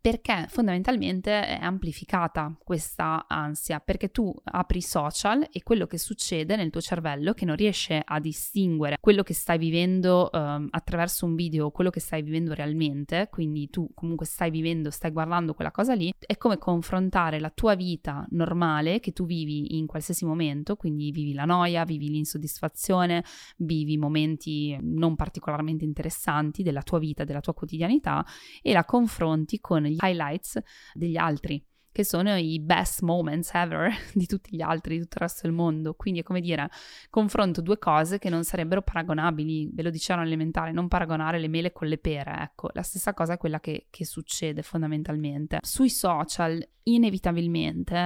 perché 0.00 0.46
fondamentalmente 0.48 1.46
è 1.46 1.62
amplificata 1.62 2.52
questa 2.64 3.26
ansia, 3.28 3.78
perché 3.78 4.10
tu 4.10 4.34
apri 4.42 4.82
social 4.82 5.46
e 5.52 5.62
quello 5.62 5.86
che 5.86 5.96
succede 5.96 6.56
nel 6.56 6.70
tuo 6.70 6.80
cervello 6.80 7.34
che 7.34 7.44
non 7.44 7.54
riesce 7.54 8.02
a 8.04 8.18
distinguere 8.18 8.96
quello 9.00 9.22
che 9.22 9.34
stai 9.34 9.58
vivendo 9.58 10.28
um, 10.32 10.66
attraverso 10.70 11.24
un 11.24 11.36
video 11.36 11.66
o 11.66 11.70
quello 11.70 11.90
che 11.90 12.00
stai 12.00 12.22
vivendo 12.22 12.52
realmente, 12.52 13.28
quindi 13.30 13.70
tu 13.70 13.88
comunque 13.94 14.26
stai 14.26 14.50
vivendo, 14.50 14.90
stai 14.90 15.12
guardando 15.12 15.54
quella 15.54 15.70
cosa 15.70 15.94
lì, 15.94 16.12
è 16.18 16.36
come 16.36 16.58
confrontare 16.58 17.38
la 17.38 17.50
tua 17.50 17.76
vita 17.76 18.26
normale 18.30 18.98
che 18.98 19.12
tu 19.12 19.24
vivi 19.24 19.76
in 19.76 19.86
qualsiasi 19.86 20.24
momento, 20.24 20.74
quindi 20.74 21.12
vivi 21.12 21.32
la 21.32 21.44
noia, 21.44 21.84
vivi 21.84 22.08
l'insoddisfazione, 22.08 23.22
vivi 23.58 23.96
momenti 23.96 24.76
non 24.80 25.14
particolarmente 25.14 25.84
interessanti 25.84 26.64
della 26.64 26.82
tua 26.82 26.98
vita, 26.98 27.22
della 27.22 27.40
tua 27.40 27.54
quotidianità 27.54 28.26
e 28.60 28.72
la 28.72 28.84
confronti 28.84 29.17
confronti 29.18 29.58
con 29.58 29.82
gli 29.82 29.96
highlights 30.00 30.60
degli 30.94 31.16
altri 31.16 31.62
che 31.98 32.04
sono 32.04 32.36
i 32.36 32.60
best 32.60 33.02
moments 33.02 33.50
ever 33.54 33.92
di 34.14 34.26
tutti 34.26 34.54
gli 34.54 34.60
altri, 34.60 34.94
di 34.94 35.00
tutto 35.02 35.16
il 35.16 35.22
resto 35.22 35.40
del 35.42 35.52
mondo. 35.52 35.94
Quindi 35.94 36.20
è 36.20 36.22
come 36.22 36.40
dire, 36.40 36.70
confronto 37.10 37.60
due 37.60 37.76
cose 37.76 38.20
che 38.20 38.30
non 38.30 38.44
sarebbero 38.44 38.82
paragonabili, 38.82 39.70
ve 39.72 39.82
lo 39.82 39.90
dicevano 39.90 40.24
elementare, 40.24 40.70
non 40.70 40.86
paragonare 40.86 41.40
le 41.40 41.48
mele 41.48 41.72
con 41.72 41.88
le 41.88 41.98
pere, 41.98 42.36
ecco, 42.38 42.68
la 42.72 42.82
stessa 42.82 43.14
cosa 43.14 43.32
è 43.32 43.36
quella 43.36 43.58
che, 43.58 43.88
che 43.90 44.04
succede 44.04 44.62
fondamentalmente. 44.62 45.58
Sui 45.62 45.90
social 45.90 46.64
inevitabilmente 46.84 47.96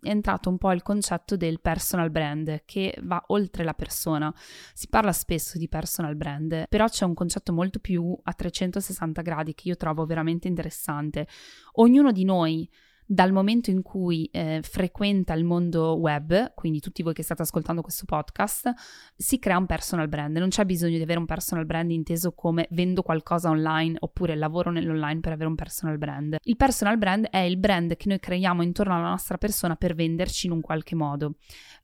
è 0.00 0.08
entrato 0.08 0.48
un 0.48 0.56
po' 0.56 0.72
il 0.72 0.80
concetto 0.80 1.36
del 1.36 1.60
personal 1.60 2.10
brand 2.10 2.62
che 2.64 2.98
va 3.02 3.22
oltre 3.26 3.64
la 3.64 3.74
persona. 3.74 4.34
Si 4.72 4.88
parla 4.88 5.12
spesso 5.12 5.58
di 5.58 5.68
personal 5.68 6.16
brand, 6.16 6.64
però 6.70 6.88
c'è 6.88 7.04
un 7.04 7.12
concetto 7.12 7.52
molto 7.52 7.80
più 7.80 8.18
a 8.22 8.32
360 8.32 9.20
gradi 9.20 9.54
che 9.54 9.68
io 9.68 9.76
trovo 9.76 10.06
veramente 10.06 10.48
interessante. 10.48 11.28
Ognuno 11.72 12.12
di 12.12 12.24
noi 12.24 12.68
dal 13.12 13.30
momento 13.30 13.68
in 13.68 13.82
cui 13.82 14.24
eh, 14.32 14.60
frequenta 14.62 15.34
il 15.34 15.44
mondo 15.44 15.98
web, 15.98 16.54
quindi 16.54 16.80
tutti 16.80 17.02
voi 17.02 17.12
che 17.12 17.22
state 17.22 17.42
ascoltando 17.42 17.82
questo 17.82 18.06
podcast, 18.06 18.72
si 19.14 19.38
crea 19.38 19.58
un 19.58 19.66
personal 19.66 20.08
brand. 20.08 20.34
Non 20.38 20.48
c'è 20.48 20.64
bisogno 20.64 20.96
di 20.96 21.02
avere 21.02 21.18
un 21.18 21.26
personal 21.26 21.66
brand 21.66 21.90
inteso 21.90 22.32
come 22.32 22.68
vendo 22.70 23.02
qualcosa 23.02 23.50
online 23.50 23.96
oppure 23.98 24.34
lavoro 24.34 24.70
nell'online 24.70 25.20
per 25.20 25.32
avere 25.32 25.50
un 25.50 25.56
personal 25.56 25.98
brand. 25.98 26.38
Il 26.44 26.56
personal 26.56 26.96
brand 26.96 27.26
è 27.26 27.40
il 27.40 27.58
brand 27.58 27.96
che 27.96 28.08
noi 28.08 28.18
creiamo 28.18 28.62
intorno 28.62 28.94
alla 28.94 29.10
nostra 29.10 29.36
persona 29.36 29.76
per 29.76 29.94
venderci 29.94 30.46
in 30.46 30.52
un 30.52 30.62
qualche 30.62 30.94
modo. 30.94 31.34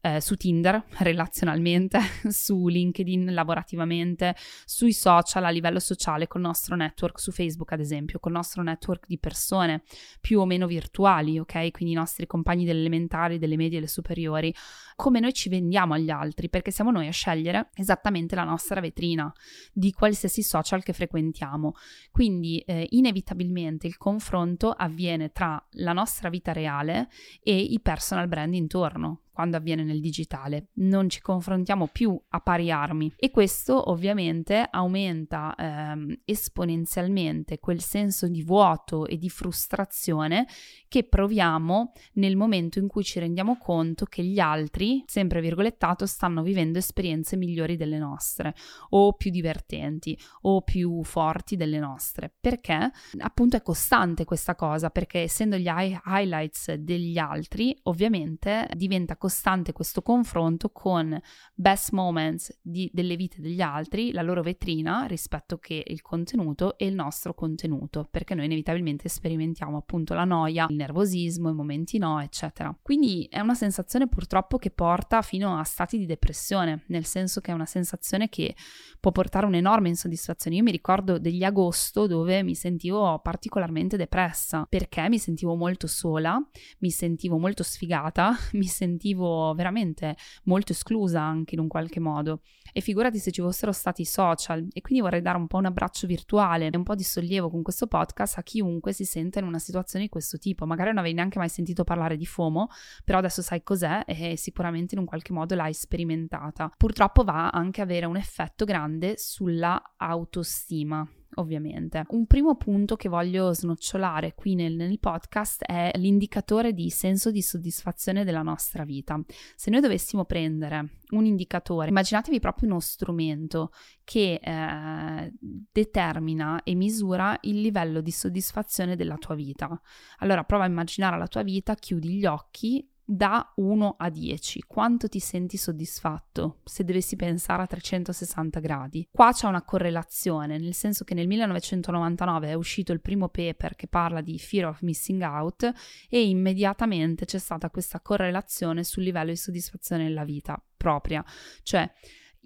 Eh, 0.00 0.22
su 0.22 0.34
Tinder, 0.34 0.82
relazionalmente, 1.00 1.98
su 2.30 2.68
LinkedIn, 2.68 3.34
lavorativamente, 3.34 4.34
sui 4.64 4.94
social 4.94 5.44
a 5.44 5.50
livello 5.50 5.78
sociale, 5.78 6.26
col 6.26 6.40
nostro 6.40 6.74
network, 6.74 7.20
su 7.20 7.32
Facebook 7.32 7.70
ad 7.72 7.80
esempio, 7.80 8.18
col 8.18 8.32
nostro 8.32 8.62
network 8.62 9.04
di 9.06 9.18
persone 9.18 9.82
più 10.22 10.40
o 10.40 10.46
meno 10.46 10.66
virtuali 10.66 11.16
uguali, 11.18 11.38
ok? 11.38 11.70
Quindi 11.70 11.94
i 11.94 11.96
nostri 11.96 12.26
compagni 12.26 12.64
delle 12.64 12.80
elementari, 12.80 13.38
delle 13.38 13.56
medie 13.56 13.76
e 13.76 13.80
delle 13.80 13.86
superiori, 13.90 14.54
come 14.96 15.20
noi 15.20 15.32
ci 15.32 15.48
vendiamo 15.48 15.94
agli 15.94 16.10
altri, 16.10 16.48
perché 16.48 16.70
siamo 16.70 16.90
noi 16.90 17.06
a 17.06 17.12
scegliere 17.12 17.70
esattamente 17.74 18.34
la 18.34 18.44
nostra 18.44 18.80
vetrina 18.80 19.32
di 19.72 19.92
qualsiasi 19.92 20.42
social 20.42 20.82
che 20.82 20.92
frequentiamo. 20.92 21.74
Quindi 22.10 22.58
eh, 22.60 22.86
inevitabilmente 22.90 23.86
il 23.86 23.96
confronto 23.96 24.70
avviene 24.70 25.30
tra 25.30 25.62
la 25.72 25.92
nostra 25.92 26.28
vita 26.28 26.52
reale 26.52 27.08
e 27.42 27.56
i 27.56 27.80
personal 27.80 28.28
brand 28.28 28.54
intorno, 28.54 29.22
quando 29.38 29.56
avviene 29.56 29.84
nel 29.84 30.00
digitale. 30.00 30.70
Non 30.78 31.08
ci 31.08 31.20
confrontiamo 31.20 31.86
più 31.86 32.20
a 32.30 32.40
pari 32.40 32.72
armi 32.72 33.12
e 33.16 33.30
questo 33.30 33.88
ovviamente 33.88 34.66
aumenta 34.68 35.54
ehm, 35.56 36.22
esponenzialmente 36.24 37.60
quel 37.60 37.80
senso 37.80 38.26
di 38.26 38.42
vuoto 38.42 39.06
e 39.06 39.16
di 39.16 39.28
frustrazione 39.28 40.48
che 40.88 41.04
proviamo 41.04 41.92
nel 42.14 42.34
momento 42.34 42.80
in 42.80 42.88
cui 42.88 43.04
ci 43.04 43.20
rendiamo 43.20 43.58
conto 43.58 44.06
che 44.06 44.24
gli 44.24 44.40
altri, 44.40 45.04
sempre 45.06 45.40
virgolettato, 45.40 46.04
stanno 46.04 46.42
vivendo 46.42 46.78
esperienze 46.78 47.36
migliori 47.36 47.76
delle 47.76 47.98
nostre 47.98 48.56
o 48.88 49.12
più 49.12 49.30
divertenti 49.30 50.18
o 50.42 50.62
più 50.62 51.04
forti 51.04 51.54
delle 51.54 51.78
nostre. 51.78 52.34
Perché 52.40 52.90
appunto 53.18 53.56
è 53.56 53.62
costante 53.62 54.24
questa 54.24 54.56
cosa, 54.56 54.90
perché 54.90 55.20
essendo 55.20 55.56
gli 55.56 55.68
highlights 55.68 56.74
degli 56.74 57.18
altri, 57.18 57.78
ovviamente 57.84 58.68
diventa 58.74 59.12
costante 59.12 59.26
costante 59.28 59.74
questo 59.74 60.00
confronto 60.00 60.70
con 60.70 61.20
best 61.52 61.92
moments 61.92 62.58
di, 62.62 62.90
delle 62.94 63.14
vite 63.14 63.42
degli 63.42 63.60
altri, 63.60 64.10
la 64.10 64.22
loro 64.22 64.40
vetrina 64.40 65.04
rispetto 65.04 65.58
che 65.58 65.84
il 65.86 66.00
contenuto 66.00 66.78
e 66.78 66.86
il 66.86 66.94
nostro 66.94 67.34
contenuto, 67.34 68.08
perché 68.10 68.34
noi 68.34 68.46
inevitabilmente 68.46 69.10
sperimentiamo 69.10 69.76
appunto 69.76 70.14
la 70.14 70.24
noia, 70.24 70.64
il 70.70 70.76
nervosismo, 70.76 71.50
i 71.50 71.52
momenti 71.52 71.98
no, 71.98 72.22
eccetera. 72.22 72.74
Quindi 72.80 73.26
è 73.30 73.40
una 73.40 73.52
sensazione 73.52 74.08
purtroppo 74.08 74.56
che 74.56 74.70
porta 74.70 75.20
fino 75.20 75.58
a 75.58 75.64
stati 75.64 75.98
di 75.98 76.06
depressione, 76.06 76.84
nel 76.86 77.04
senso 77.04 77.42
che 77.42 77.50
è 77.50 77.54
una 77.54 77.66
sensazione 77.66 78.30
che 78.30 78.56
può 78.98 79.12
portare 79.12 79.44
un'enorme 79.44 79.90
insoddisfazione. 79.90 80.56
Io 80.56 80.62
mi 80.62 80.70
ricordo 80.70 81.18
degli 81.18 81.44
agosto 81.44 82.06
dove 82.06 82.42
mi 82.42 82.54
sentivo 82.54 83.18
particolarmente 83.18 83.98
depressa 83.98 84.64
perché 84.66 85.06
mi 85.10 85.18
sentivo 85.18 85.54
molto 85.54 85.86
sola, 85.86 86.42
mi 86.78 86.90
sentivo 86.90 87.36
molto 87.36 87.62
sfigata, 87.62 88.34
mi 88.54 88.64
sentivo 88.64 89.16
veramente 89.54 90.16
molto 90.44 90.72
esclusa 90.72 91.20
anche 91.20 91.54
in 91.54 91.60
un 91.60 91.68
qualche 91.68 92.00
modo. 92.00 92.40
E 92.72 92.80
figurati 92.80 93.18
se 93.18 93.30
ci 93.30 93.40
fossero 93.40 93.72
stati 93.72 94.02
i 94.02 94.04
social. 94.04 94.66
E 94.72 94.80
quindi 94.80 95.02
vorrei 95.02 95.20
dare 95.20 95.38
un 95.38 95.46
po' 95.46 95.58
un 95.58 95.66
abbraccio 95.66 96.06
virtuale 96.06 96.68
e 96.68 96.76
un 96.76 96.82
po' 96.82 96.94
di 96.94 97.02
sollievo 97.02 97.50
con 97.50 97.62
questo 97.62 97.86
podcast 97.86 98.38
a 98.38 98.42
chiunque 98.42 98.92
si 98.92 99.04
senta 99.04 99.38
in 99.38 99.46
una 99.46 99.58
situazione 99.58 100.04
di 100.04 100.10
questo 100.10 100.38
tipo. 100.38 100.66
Magari 100.66 100.88
non 100.90 100.98
avevi 100.98 101.14
neanche 101.14 101.38
mai 101.38 101.48
sentito 101.48 101.84
parlare 101.84 102.16
di 102.16 102.26
FOMO, 102.26 102.68
però 103.04 103.18
adesso 103.18 103.42
sai 103.42 103.62
cos'è 103.62 104.02
e 104.06 104.36
sicuramente 104.36 104.94
in 104.94 105.00
un 105.00 105.06
qualche 105.06 105.32
modo 105.32 105.54
l'hai 105.54 105.74
sperimentata. 105.74 106.70
Purtroppo 106.76 107.24
va 107.24 107.48
anche 107.50 107.80
a 107.80 107.84
avere 107.84 108.06
un 108.06 108.16
effetto 108.16 108.64
grande 108.64 109.14
sulla 109.16 109.94
autostima 109.96 111.08
ovviamente. 111.38 112.04
Un 112.08 112.26
primo 112.26 112.56
punto 112.56 112.96
che 112.96 113.08
voglio 113.08 113.52
snocciolare 113.52 114.34
qui 114.34 114.54
nel, 114.54 114.74
nel, 114.74 114.98
podcast 114.98 115.64
è 115.64 115.92
l'indicatore 115.96 116.72
di 116.72 116.90
senso 116.90 117.30
di 117.30 117.42
soddisfazione 117.42 118.24
della 118.24 118.42
nostra 118.42 118.84
vita. 118.84 119.20
Se 119.54 119.70
noi 119.70 119.80
dovessimo 119.80 120.24
prendere 120.24 121.00
un 121.10 121.24
indicatore, 121.24 121.88
immaginatevi 121.88 122.40
proprio 122.40 122.68
uno 122.68 122.80
strumento 122.80 123.70
che 124.04 124.40
eh, 124.42 125.32
determina 125.38 126.62
e 126.62 126.74
misura 126.74 127.36
il 127.42 127.60
livello 127.60 128.00
di 128.00 128.10
soddisfazione 128.10 128.96
della 128.96 129.16
tua 129.16 129.34
vita. 129.34 129.80
Allora 130.18 130.44
prova 130.44 130.64
a 130.64 130.68
immaginare 130.68 131.18
la 131.18 131.28
tua 131.28 131.42
vita, 131.42 131.74
chiudi 131.74 132.10
gli 132.14 132.26
occhi 132.26 132.86
da 133.10 133.54
1 133.56 133.94
a 133.96 134.10
10, 134.10 134.64
quanto 134.66 135.08
ti 135.08 135.18
senti 135.18 135.56
soddisfatto 135.56 136.60
se 136.64 136.84
dovessi 136.84 137.16
pensare 137.16 137.62
a 137.62 137.66
360 137.66 138.60
gradi? 138.60 139.08
Qua 139.10 139.32
c'è 139.32 139.46
una 139.46 139.62
correlazione, 139.62 140.58
nel 140.58 140.74
senso 140.74 141.04
che 141.04 141.14
nel 141.14 141.26
1999 141.26 142.48
è 142.48 142.52
uscito 142.52 142.92
il 142.92 143.00
primo 143.00 143.30
paper 143.30 143.76
che 143.76 143.86
parla 143.86 144.20
di 144.20 144.38
fear 144.38 144.68
of 144.68 144.82
missing 144.82 145.22
out 145.22 145.72
e 146.10 146.28
immediatamente 146.28 147.24
c'è 147.24 147.38
stata 147.38 147.70
questa 147.70 148.00
correlazione 148.00 148.84
sul 148.84 149.04
livello 149.04 149.30
di 149.30 149.36
soddisfazione 149.36 150.02
nella 150.02 150.24
vita 150.24 150.62
propria, 150.76 151.24
cioè 151.62 151.90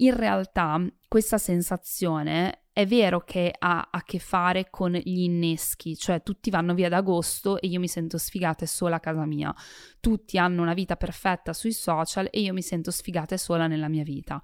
in 0.02 0.14
realtà 0.14 0.84
questa 1.08 1.38
sensazione 1.38 2.62
è 2.72 2.86
vero 2.86 3.20
che 3.20 3.54
ha 3.56 3.88
a 3.90 4.02
che 4.02 4.18
fare 4.18 4.68
con 4.70 4.92
gli 4.92 5.20
inneschi, 5.20 5.94
cioè 5.96 6.22
tutti 6.22 6.48
vanno 6.48 6.72
via 6.72 6.86
ad 6.86 6.94
agosto 6.94 7.60
e 7.60 7.66
io 7.66 7.78
mi 7.78 7.88
sento 7.88 8.16
sfigata 8.16 8.64
e 8.64 8.66
sola 8.66 8.96
a 8.96 9.00
casa 9.00 9.26
mia. 9.26 9.54
Tutti 10.00 10.38
hanno 10.38 10.62
una 10.62 10.72
vita 10.72 10.96
perfetta 10.96 11.52
sui 11.52 11.72
social 11.72 12.28
e 12.30 12.40
io 12.40 12.54
mi 12.54 12.62
sento 12.62 12.90
sfigata 12.90 13.34
e 13.34 13.38
sola 13.38 13.66
nella 13.66 13.88
mia 13.88 14.04
vita 14.04 14.40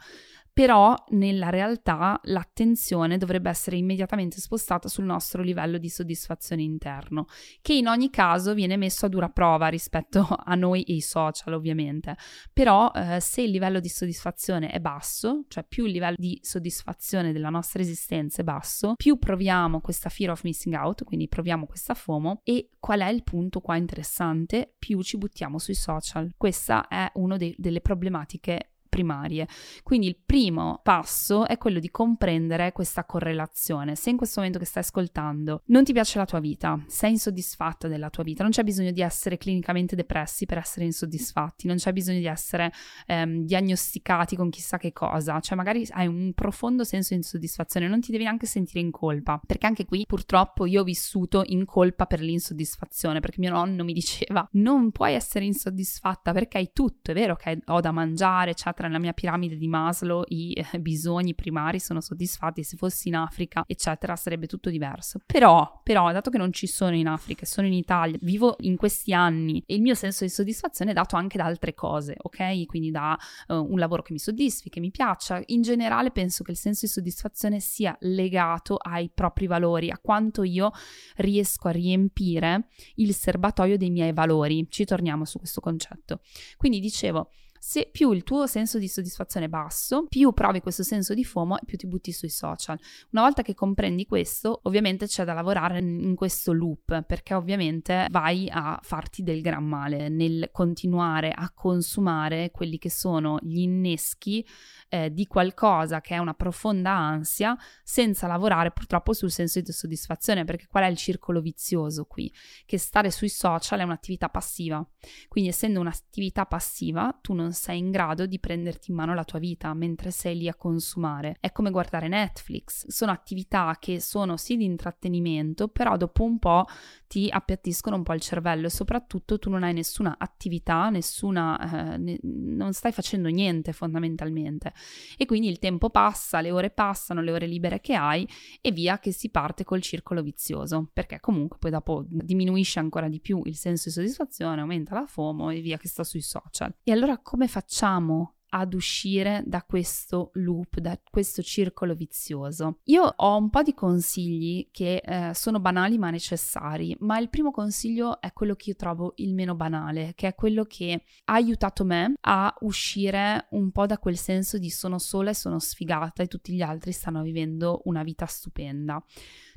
però 0.59 0.93
nella 1.11 1.50
realtà 1.50 2.19
l'attenzione 2.25 3.17
dovrebbe 3.17 3.49
essere 3.49 3.77
immediatamente 3.77 4.41
spostata 4.41 4.88
sul 4.88 5.05
nostro 5.05 5.41
livello 5.41 5.79
di 5.79 5.88
soddisfazione 5.88 6.62
interno, 6.62 7.27
che 7.62 7.75
in 7.75 7.87
ogni 7.87 8.11
caso 8.11 8.55
viene 8.55 8.77
messo 8.77 9.07
a 9.07 9.09
dura 9.09 9.29
prova 9.29 9.69
rispetto 9.69 10.27
a 10.27 10.57
noi 10.57 10.83
e 10.83 10.95
i 10.95 11.00
social 11.00 11.53
ovviamente. 11.53 12.17
Però 12.53 12.91
eh, 12.93 13.21
se 13.21 13.43
il 13.43 13.53
livello 13.53 13.79
di 13.79 13.88
soddisfazione 13.88 14.71
è 14.71 14.81
basso, 14.81 15.45
cioè 15.47 15.62
più 15.62 15.85
il 15.85 15.93
livello 15.93 16.17
di 16.19 16.37
soddisfazione 16.43 17.31
della 17.31 17.50
nostra 17.50 17.81
esistenza 17.81 18.41
è 18.41 18.45
basso, 18.45 18.95
più 18.97 19.17
proviamo 19.17 19.81
questa 19.81 20.09
fear 20.09 20.33
of 20.33 20.43
missing 20.43 20.75
out, 20.75 21.05
quindi 21.05 21.29
proviamo 21.29 21.67
questa 21.67 21.95
FOMO 21.95 22.41
e 22.43 22.71
qual 22.81 22.99
è 22.99 23.09
il 23.09 23.23
punto 23.23 23.61
qua 23.61 23.77
interessante? 23.77 24.75
Più 24.77 25.00
ci 25.03 25.19
buttiamo 25.19 25.61
sui 25.61 25.75
social. 25.75 26.33
Questa 26.37 26.88
è 26.88 27.09
una 27.15 27.37
delle 27.37 27.81
problematiche 27.81 28.73
primarie. 28.88 29.47
Quindi 29.83 30.07
il 30.07 30.16
primo 30.25 30.80
passo 30.83 31.47
è 31.47 31.59
quello 31.59 31.78
di 31.78 31.90
comprendere 31.90 32.73
questa 32.73 33.04
correlazione. 33.04 33.97
Se 33.97 34.11
in 34.11 34.16
questo 34.16 34.40
momento 34.40 34.59
che 34.59 34.64
stai 34.64 34.83
ascoltando 34.83 35.62
non 35.66 35.85
ti 35.85 35.92
piace 35.92 36.18
la 36.18 36.25
tua 36.25 36.40
vita, 36.40 36.83
sei 36.87 37.12
insoddisfatta 37.12 37.88
della 37.88 38.11
tua 38.11 38.23
vita, 38.23 38.42
non 38.42 38.52
c'è 38.52 38.62
bisogno 38.62 38.90
di 38.90 39.02
essere 39.02 39.37
clinicamente 39.37 39.97
depressi 39.97 40.47
per 40.47 40.59
essere 40.59 40.85
insoddisfatti, 40.85 41.66
non 41.66 41.76
c'è 41.76 41.92
bisogno 41.92 42.18
di 42.18 42.26
essere 42.26 42.73
ehm, 43.07 43.45
diagnosticati 43.45 44.37
con 44.37 44.50
chissà 44.50 44.78
che 44.78 44.92
cosa, 44.92 45.40
cioè 45.40 45.57
magari 45.57 45.87
hai 45.90 46.07
un 46.07 46.33
profondo 46.35 46.85
senso 46.85 47.11
di 47.11 47.21
insoddisfazione, 47.21 47.88
non 47.88 48.00
ti 48.00 48.11
devi 48.11 48.25
neanche 48.25 48.47
sentire 48.47 48.80
in 48.80 48.90
colpa, 48.90 49.40
perché 49.45 49.66
anche 49.66 49.85
qui 49.85 50.04
purtroppo 50.07 50.66
io 50.66 50.83
ho 50.83 50.85
vissuto 50.85 51.42
in 51.47 51.64
colpa 51.64 52.07
per 52.07 52.21
l'insoddisfazione, 52.21 53.21
perché 53.21 53.40
mio 53.40 53.50
nonno 53.50 53.85
mi 53.85 53.92
diceva 53.92 54.47
non 54.52 54.90
puoi 54.90 55.14
essere 55.14 55.45
insoddisfatta 55.45 56.33
perché 56.33 56.59
hai 56.59 56.71
tutto, 56.73 57.11
è 57.11 57.14
vero 57.14 57.37
che 57.37 57.61
ho 57.66 57.80
da 57.80 57.90
mangiare, 57.90 58.50
eccetera, 58.50 58.78
nella 58.87 58.99
mia 58.99 59.13
piramide 59.13 59.57
di 59.57 59.69
Maslow 59.69 60.23
i 60.29 60.53
eh, 60.53 60.81
bisogni 60.81 61.35
primari 61.35 61.81
sono 61.81 62.01
soddisfatti, 62.01 62.63
se 62.63 62.77
fossi 62.77 63.09
in 63.09 63.17
Africa, 63.17 63.65
eccetera, 63.67 64.17
sarebbe 64.17 64.47
tutto 64.47 64.71
diverso. 64.71 65.21
Però, 65.27 65.81
però, 65.83 66.13
dato 66.13 66.31
che 66.31 66.39
non 66.39 66.53
ci 66.53 66.67
sono 66.67 66.95
in 66.95 67.07
Africa, 67.07 67.45
sono 67.47 67.67
in 67.67 67.73
Italia, 67.73 68.19
vivo 68.21 68.57
in 68.61 68.77
questi 68.77 69.13
anni 69.13 69.63
e 69.67 69.75
il 69.75 69.81
mio 69.81 69.95
senso 69.95 70.25
di 70.25 70.31
soddisfazione 70.31 70.91
è 70.93 70.95
dato 70.95 71.17
anche 71.17 71.39
da 71.39 71.45
altre 71.45 71.75
cose, 71.75 72.15
ok? 72.17 72.67
Quindi 72.67 72.91
da 72.91 73.19
uh, 73.49 73.55
un 73.55 73.79
lavoro 73.79 74.03
che 74.03 74.13
mi 74.13 74.19
soddisfi, 74.19 74.69
che 74.69 74.81
mi 74.81 74.91
piaccia. 74.91 75.43
In 75.47 75.63
generale 75.63 76.11
penso 76.11 76.45
che 76.45 76.53
il 76.53 76.57
senso 76.57 76.87
di 76.87 76.93
soddisfazione 76.93 77.61
sia 77.61 77.97
legato 78.01 78.77
ai 78.77 79.11
propri 79.13 79.47
valori, 79.47 79.91
a 79.91 79.99
quanto 79.99 80.43
io 80.43 80.71
riesco 81.17 81.69
a 81.69 81.73
riempire 81.73 82.69
il 82.97 83.15
serbatoio 83.15 83.77
dei 83.77 83.91
miei 83.91 84.13
valori. 84.13 84.67
Ci 84.69 84.85
torniamo 84.85 85.25
su 85.25 85.39
questo 85.39 85.61
concetto. 85.61 86.21
Quindi 86.57 86.81
dicevo, 86.81 87.31
se 87.59 87.88
più 87.91 88.12
il 88.12 88.23
tuo 88.23 88.47
senso 88.47 88.79
di 88.79 88.88
soddisfazione 88.88 89.47
è 89.47 89.49
basso, 89.49 90.07
più 90.09 90.33
provi 90.33 90.61
questo 90.61 90.83
senso 90.83 91.15
di 91.15 91.25
FOMO 91.25 91.59
e 91.59 91.65
più 91.65 91.77
ti 91.77 91.87
butti 91.87 92.12
sui 92.12 92.29
social. 92.29 92.79
Una 93.11 93.23
volta 93.23 93.43
che 93.43 93.55
comprendi 93.55 94.07
questo, 94.07 94.61
ovviamente 94.65 95.07
c'è 95.07 95.25
da 95.25 95.33
lavorare 95.33 95.79
in 95.79 96.15
questo 96.15 96.53
loop, 96.53 97.03
perché 97.03 97.35
ovviamente 97.35 98.07
vai 98.11 98.49
a 98.50 98.79
farti 98.83 99.23
del 99.23 99.41
gran 99.41 99.65
male 99.65 100.09
nel 100.09 100.50
continuare 100.53 101.31
a 101.31 101.50
consumare 101.55 102.50
quelli 102.50 102.79
che 102.79 102.91
sono 102.91 103.38
gli 103.43 103.61
inneschi 103.61 104.47
eh, 104.88 105.12
di 105.12 105.27
qualcosa 105.27 106.00
che 106.00 106.15
è 106.15 106.19
una 106.19 106.35
profonda 106.35 106.93
ansia, 106.93 107.57
senza 107.83 108.27
lavorare 108.27 108.71
purtroppo 108.71 109.12
sul 109.12 109.31
senso 109.31 109.61
di 109.61 109.73
soddisfazione, 109.73 110.45
perché 110.45 110.67
qual 110.67 110.85
è 110.85 110.88
il 110.88 110.97
circolo 110.97 111.41
vizioso 111.41 112.05
qui? 112.05 112.33
Che 112.65 112.79
stare 112.79 113.11
sui 113.11 113.29
social 113.29 113.81
è 113.81 113.83
un'attività 113.83 114.29
passiva. 114.29 114.87
Quindi 115.29 115.50
essendo 115.50 115.81
un'attività 115.81 116.47
passiva, 116.47 117.17
tu 117.21 117.35
non 117.49 117.52
sei 117.55 117.78
in 117.78 117.90
grado 117.90 118.26
di 118.26 118.38
prenderti 118.38 118.90
in 118.90 118.97
mano 118.97 119.14
la 119.14 119.25
tua 119.25 119.38
vita 119.38 119.73
mentre 119.73 120.11
sei 120.11 120.37
lì 120.37 120.49
a 120.49 120.55
consumare. 120.55 121.38
È 121.40 121.50
come 121.50 121.71
guardare 121.71 122.07
Netflix, 122.07 122.87
sono 122.88 123.11
attività 123.11 123.75
che 123.81 124.00
sono 124.00 124.37
sì 124.37 124.57
di 124.57 124.64
intrattenimento, 124.64 125.69
però 125.69 125.97
dopo 125.97 126.25
un 126.25 126.38
po' 126.38 126.67
ti 127.09 127.29
appiattiscono 127.31 127.97
un 127.97 128.03
po' 128.03 128.12
il 128.12 128.21
cervello 128.21 128.67
e 128.67 128.71
soprattutto 128.71 129.38
tu 129.38 129.50
non 129.50 129.65
hai 129.65 129.73
nessuna 129.73 130.17
attività, 130.19 130.91
nessuna, 130.91 131.95
eh, 131.95 131.97
ne, 131.97 132.19
non 132.23 132.73
stai 132.75 132.93
facendo 132.93 133.29
niente 133.29 133.73
fondamentalmente. 133.73 134.73
E 135.17 135.25
quindi 135.25 135.49
il 135.49 135.59
tempo 135.59 135.91
passa, 135.91 136.41
le 136.41 136.50
ore 136.50 136.71
passano, 136.71 137.23
le 137.23 137.33
ore 137.33 137.47
libere 137.47 137.81
che 137.81 137.95
hai 137.95 138.29
e 138.61 138.71
via 138.71 138.99
che 138.99 139.11
si 139.11 139.31
parte 139.31 139.65
col 139.65 139.81
circolo 139.81 140.23
vizioso, 140.23 140.91
perché 140.93 141.19
comunque 141.19 141.57
poi 141.59 141.71
dopo 141.71 142.05
diminuisce 142.07 142.79
ancora 142.79 143.09
di 143.09 143.21
più 143.21 143.41
il 143.47 143.57
senso 143.57 143.88
di 143.88 143.95
soddisfazione, 143.95 144.61
aumenta 144.61 144.95
la 144.95 145.07
FOMO 145.07 145.50
e 145.50 145.61
via 145.61 145.79
che 145.79 145.88
sta 145.88 146.05
sui 146.05 146.21
social. 146.21 146.73
E 146.85 146.93
allora 146.93 147.19
come 147.19 147.49
facciamo 147.49 148.38
ad 148.50 148.75
uscire 148.75 149.43
da 149.47 149.62
questo 149.62 150.31
loop, 150.35 150.78
da 150.78 150.99
questo 151.11 151.43
circolo 151.43 151.95
vizioso. 151.95 152.78
Io 152.85 153.02
ho 153.02 153.37
un 153.37 153.50
po' 153.50 153.62
di 153.62 153.75
consigli 153.75 154.69
che 154.71 154.97
eh, 154.97 155.35
sono 155.35 155.61
banali 155.61 155.99
ma 155.99 156.11
necessari, 156.11 156.97
ma 157.00 157.19
il 157.19 157.28
primo 157.28 157.50
consiglio 157.50 158.21
è 158.21 158.33
quello 158.33 158.55
che 158.55 158.71
io 158.71 158.76
trovo 158.76 159.12
il 159.17 159.35
meno 159.35 159.55
banale, 159.55 160.12
che 160.14 160.28
è 160.28 160.35
quello 160.35 160.64
che 160.64 161.02
ha 161.25 161.33
aiutato 161.33 161.85
me 161.85 162.14
a 162.21 162.55
uscire 162.61 163.47
un 163.50 163.71
po' 163.71 163.87
da 163.87 163.99
quel 163.99 164.17
senso 164.17 164.59
di 164.59 164.71
sono 164.71 164.99
sola 164.99 165.31
e 165.31 165.35
sono 165.35 165.59
sfigata 165.59 166.23
e 166.23 166.26
tutti 166.26 166.52
gli 166.52 166.62
altri 166.62 166.93
stanno 166.93 167.23
vivendo 167.23 167.83
una 167.85 168.02
vita 168.02 168.26
stupenda, 168.26 169.02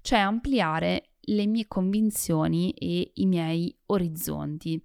cioè 0.02 0.20
ampliare 0.20 1.11
le 1.26 1.46
mie 1.46 1.68
convinzioni 1.68 2.72
e 2.72 3.12
i 3.16 3.26
miei 3.26 3.76
orizzonti. 3.88 4.84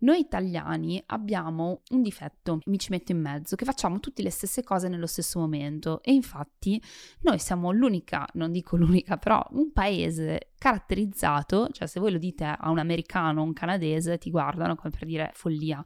Noi 0.00 0.20
italiani 0.20 1.02
abbiamo 1.06 1.82
un 1.90 2.02
difetto, 2.02 2.60
mi 2.66 2.78
ci 2.78 2.90
metto 2.90 3.12
in 3.12 3.20
mezzo, 3.20 3.56
che 3.56 3.64
facciamo 3.64 3.98
tutte 4.00 4.22
le 4.22 4.30
stesse 4.30 4.62
cose 4.62 4.88
nello 4.88 5.06
stesso 5.06 5.38
momento 5.38 6.02
e 6.02 6.12
infatti 6.12 6.80
noi 7.22 7.38
siamo 7.38 7.72
l'unica, 7.72 8.26
non 8.34 8.52
dico 8.52 8.76
l'unica, 8.76 9.16
però 9.16 9.44
un 9.52 9.72
paese 9.72 10.52
caratterizzato, 10.58 11.68
cioè 11.70 11.88
se 11.88 12.00
voi 12.00 12.12
lo 12.12 12.18
dite 12.18 12.44
a 12.44 12.70
un 12.70 12.78
americano 12.78 13.40
o 13.40 13.44
un 13.44 13.52
canadese 13.52 14.18
ti 14.18 14.30
guardano 14.30 14.76
come 14.76 14.90
per 14.90 15.06
dire 15.06 15.30
follia. 15.34 15.82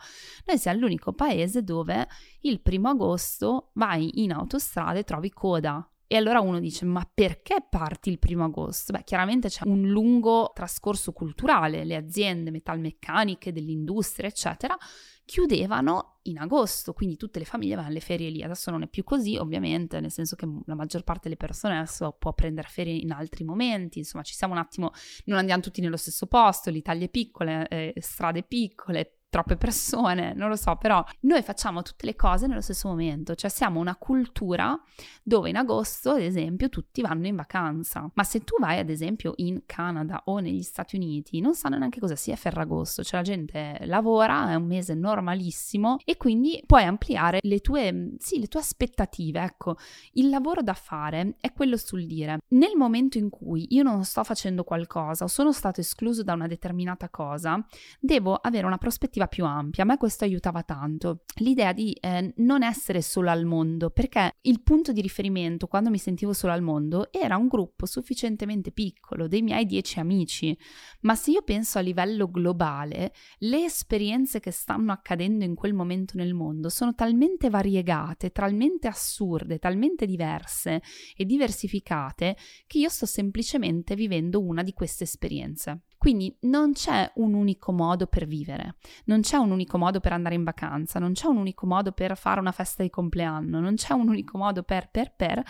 Noi 0.47 0.59
siamo 0.59 0.81
l'unico 0.81 1.13
paese 1.13 1.63
dove 1.63 2.07
il 2.41 2.61
primo 2.61 2.89
agosto 2.89 3.71
vai 3.75 4.23
in 4.23 4.33
autostrada 4.33 4.99
e 4.99 5.05
trovi 5.05 5.31
coda 5.31 5.87
e 6.13 6.17
allora 6.17 6.41
uno 6.41 6.61
dice: 6.61 6.85
Ma 6.85 7.11
perché 7.11 7.65
parti 7.71 8.11
il 8.11 8.19
primo 8.19 8.45
agosto? 8.45 8.93
Beh, 8.93 9.03
chiaramente 9.03 9.49
c'è 9.49 9.63
un 9.65 9.89
lungo 9.89 10.51
trascorso 10.55 11.13
culturale, 11.13 11.85
le 11.85 11.97
aziende 11.97 12.51
metalmeccaniche, 12.51 13.51
dell'industria, 13.51 14.29
eccetera, 14.29 14.77
chiudevano 15.25 16.19
in 16.25 16.37
agosto, 16.37 16.93
quindi 16.93 17.17
tutte 17.17 17.39
le 17.39 17.47
famiglie 17.47 17.77
vanno 17.77 17.89
alle 17.89 18.01
ferie 18.01 18.29
lì. 18.29 18.43
Adesso 18.43 18.71
non 18.71 18.83
è 18.83 18.89
più 18.89 19.05
così, 19.05 19.39
ovviamente, 19.39 20.01
nel 20.01 20.11
senso 20.11 20.37
che 20.37 20.47
la 20.67 20.75
maggior 20.75 21.03
parte 21.03 21.23
delle 21.31 21.39
persone 21.39 21.79
adesso 21.79 22.15
può 22.19 22.35
prendere 22.35 22.69
ferie 22.69 22.93
in 22.93 23.11
altri 23.11 23.45
momenti, 23.45 23.97
insomma, 23.97 24.23
ci 24.23 24.35
siamo 24.35 24.53
un 24.53 24.59
attimo, 24.59 24.91
non 25.25 25.39
andiamo 25.39 25.63
tutti 25.63 25.81
nello 25.81 25.97
stesso 25.97 26.27
posto, 26.27 26.69
l'Italia 26.69 27.07
è 27.07 27.09
piccola, 27.09 27.67
eh, 27.69 27.95
strade 27.97 28.43
piccole, 28.43 29.22
troppe 29.33 29.57
persone, 29.57 30.35
non 30.35 30.51
lo 30.51 30.57
so, 30.57 30.77
però 30.77 31.03
noi 31.21 31.41
facciamo 31.41 31.81
tutte 31.81 32.05
le 32.05 32.15
cose 32.15 32.47
nello 32.47 32.61
stesso 32.61 32.89
momento, 32.89 33.35
cioè 33.35 33.49
siamo 33.49 33.81
una 33.81 33.97
cultura 33.97 34.79
dove 35.23 35.49
in 35.49 35.57
agosto, 35.57 36.11
ad 36.11 36.21
esempio, 36.21 36.69
tutti 36.69 37.01
vanno 37.01 37.27
in 37.27 37.37
vacanza, 37.37 38.11
ma 38.13 38.25
se 38.25 38.41
tu 38.41 38.57
vai 38.59 38.79
ad 38.79 38.91
esempio 38.91 39.33
in 39.37 39.63
Canada 39.65 40.21
o 40.27 40.39
negli 40.41 40.61
Stati 40.61 40.97
Uniti, 40.97 41.41
non 41.41 41.55
sanno 41.55 41.79
neanche 41.79 41.99
cosa 41.99 42.15
sia 42.15 42.37
Ferragosto, 42.37 43.03
cioè 43.03 43.21
la 43.21 43.27
gente 43.27 43.79
lavora, 43.85 44.51
è 44.51 44.55
un 44.55 44.67
mese 44.67 44.93
normalissimo 44.93 45.97
e 46.05 46.19
quindi 46.19 46.63
puoi 46.67 46.85
ampliare 46.85 47.39
le 47.41 47.61
tue, 47.61 48.17
sì, 48.19 48.39
le 48.39 48.49
tue 48.49 48.61
aspettative, 48.61 49.41
ecco, 49.41 49.79
il 50.13 50.29
lavoro 50.29 50.61
da 50.61 50.75
fare 50.75 51.37
è 51.41 51.55
quello 51.55 51.79
sul 51.79 52.05
dire, 52.05 52.41
nel 52.49 52.77
momento 52.77 53.17
in 53.17 53.31
cui 53.31 53.69
io 53.71 53.83
non 53.83 54.05
sto 54.05 54.25
facendo 54.25 54.63
qualcosa 54.63 55.25
o 55.25 55.29
sono 55.29 55.53
stato 55.53 55.81
escluso 55.81 56.23
da 56.23 56.35
una 56.35 56.47
determinata 56.47 57.09
cosa, 57.09 57.59
devo 57.99 58.35
avere 58.35 58.67
una 58.67 58.77
prospettiva 58.77 59.21
prospettiva 59.23 59.27
più 59.27 59.45
ampia. 59.45 59.83
A 59.85 59.87
me 59.87 59.97
questo 59.97 60.25
aiutava 60.25 60.63
tanto. 60.63 61.23
L'idea 61.37 61.73
di 61.73 61.93
eh, 61.93 62.33
non 62.39 62.63
essere 62.63 63.03
solo 63.03 63.31
al 63.31 63.45
mondo, 63.45 63.91
perché 63.91 64.37
il 64.43 64.63
punto 64.63 64.93
di 64.93 65.01
riferimento 65.01 65.67
quando 65.67 65.91
mi 65.91 65.99
sentivo 65.99 66.33
solo 66.33 66.53
al 66.53 66.63
mondo 66.63 67.13
era 67.13 67.37
un 67.37 67.49
gruppo 67.49 67.87
sufficientemente 67.87 68.73
piccolo, 68.73 69.29
dei 69.29 69.43
miei 69.43 69.67
dieci 69.67 69.99
amici. 69.99 70.57
Ma 71.01 71.15
se 71.15 71.31
io 71.33 71.43
penso 71.43 71.79
a 71.79 71.83
livello 71.83 72.31
globale, 72.31 73.13
le 73.39 73.65
esperienze 73.65 74.41
che 74.41 74.51
stanno 74.51 74.93
accadendo 74.93 75.45
in 75.45 75.55
quel 75.55 75.75
momento 75.75 76.17
nel 76.17 76.35
mondo 76.35 76.69
sono 76.69 76.95
talmente 76.95 77.51
variegate, 77.51 78.31
talmente 78.31 78.89
assurde, 78.89 79.59
talmente 79.59 80.07
diverse 80.07 80.83
e 81.17 81.25
diversificate 81.25 82.37
che 82.67 82.79
io 82.79 82.89
sto 82.89 83.07
semplicemente 83.07 83.95
vivendo 83.95 84.41
una 84.41 84.63
di 84.63 84.73
queste 84.73 85.05
esperienze. 85.05 85.83
Quindi 86.03 86.37
non 86.41 86.73
c'è 86.73 87.13
un 87.15 87.33
unico 87.33 87.71
modo 87.71 88.09
per 88.09 88.27
vivere, 88.27 88.75
non 89.05 89.21
c'è 89.21 89.37
un 89.37 89.53
unico 89.53 89.79
modo 89.79 90.01
per 90.01 90.13
andare 90.13 90.35
in 90.35 90.43
vacanza, 90.43 90.99
non 90.99 91.13
c'è 91.13 91.29
un 91.29 91.37
unico 91.37 91.65
modo 91.65 91.93
per 91.93 92.17
fare 92.17 92.41
una 92.41 92.51
festa 92.51 92.83
di 92.83 92.91
compleanno, 92.91 93.61
non 93.61 93.77
c'è 93.77 93.93
un 93.93 94.09
unico 94.09 94.37
modo 94.37 94.65
per, 94.65 94.89
per, 94.91 95.15
per, 95.15 95.41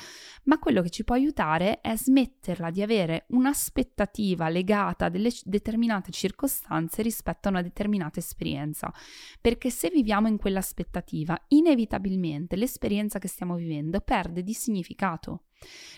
ma 0.43 0.59
quello 0.59 0.83
che 0.83 0.91
ci 0.91 1.05
può 1.05 1.15
aiutare 1.15 1.81
è 1.81 1.97
smetterla 1.97 2.69
di 2.69 2.83
avere 2.83 3.25
un'aspettativa 3.29 4.51
legata 4.51 5.07
a 5.07 5.09
delle 5.09 5.31
determinate 5.43 6.13
circostanze 6.13 7.01
rispetto 7.01 7.49
a 7.49 7.53
una 7.53 7.63
determinata 7.63 8.19
esperienza. 8.19 8.93
Perché 9.41 9.71
se 9.71 9.89
viviamo 9.89 10.29
in 10.29 10.37
quell'aspettativa, 10.37 11.35
inevitabilmente 11.49 12.57
l'esperienza 12.57 13.19
che 13.19 13.29
stiamo 13.29 13.55
vivendo 13.55 14.03
perde 14.03 14.43
di 14.43 14.53
significato. 14.53 15.45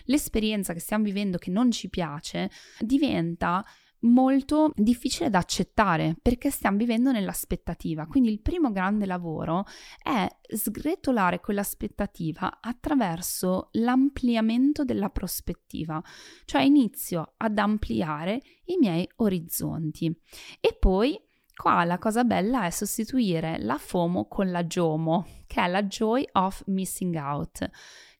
L'esperienza 0.05 0.71
che 0.71 0.79
stiamo 0.79 1.03
vivendo 1.03 1.39
che 1.39 1.49
non 1.49 1.71
ci 1.71 1.89
piace 1.89 2.49
diventa 2.79 3.65
molto 4.05 4.71
difficile 4.75 5.29
da 5.29 5.39
accettare 5.39 6.15
perché 6.21 6.49
stiamo 6.49 6.77
vivendo 6.77 7.11
nell'aspettativa. 7.11 8.07
Quindi 8.07 8.31
il 8.31 8.41
primo 8.41 8.71
grande 8.71 9.05
lavoro 9.05 9.65
è 10.01 10.27
sgretolare 10.47 11.39
quell'aspettativa 11.39 12.59
attraverso 12.61 13.69
l'ampliamento 13.73 14.83
della 14.83 15.09
prospettiva, 15.09 16.01
cioè 16.45 16.61
inizio 16.61 17.33
ad 17.37 17.57
ampliare 17.57 18.41
i 18.65 18.77
miei 18.79 19.07
orizzonti. 19.17 20.15
E 20.59 20.75
poi 20.79 21.19
Qua 21.55 21.85
la 21.85 21.97
cosa 21.97 22.25
bella 22.25 22.65
è 22.65 22.69
sostituire 22.69 23.57
la 23.59 23.77
FOMO 23.77 24.27
con 24.27 24.51
la 24.51 24.65
JOMO, 24.65 25.25
che 25.47 25.63
è 25.63 25.67
la 25.69 25.83
Joy 25.83 26.27
of 26.33 26.61
Missing 26.65 27.15
Out 27.15 27.69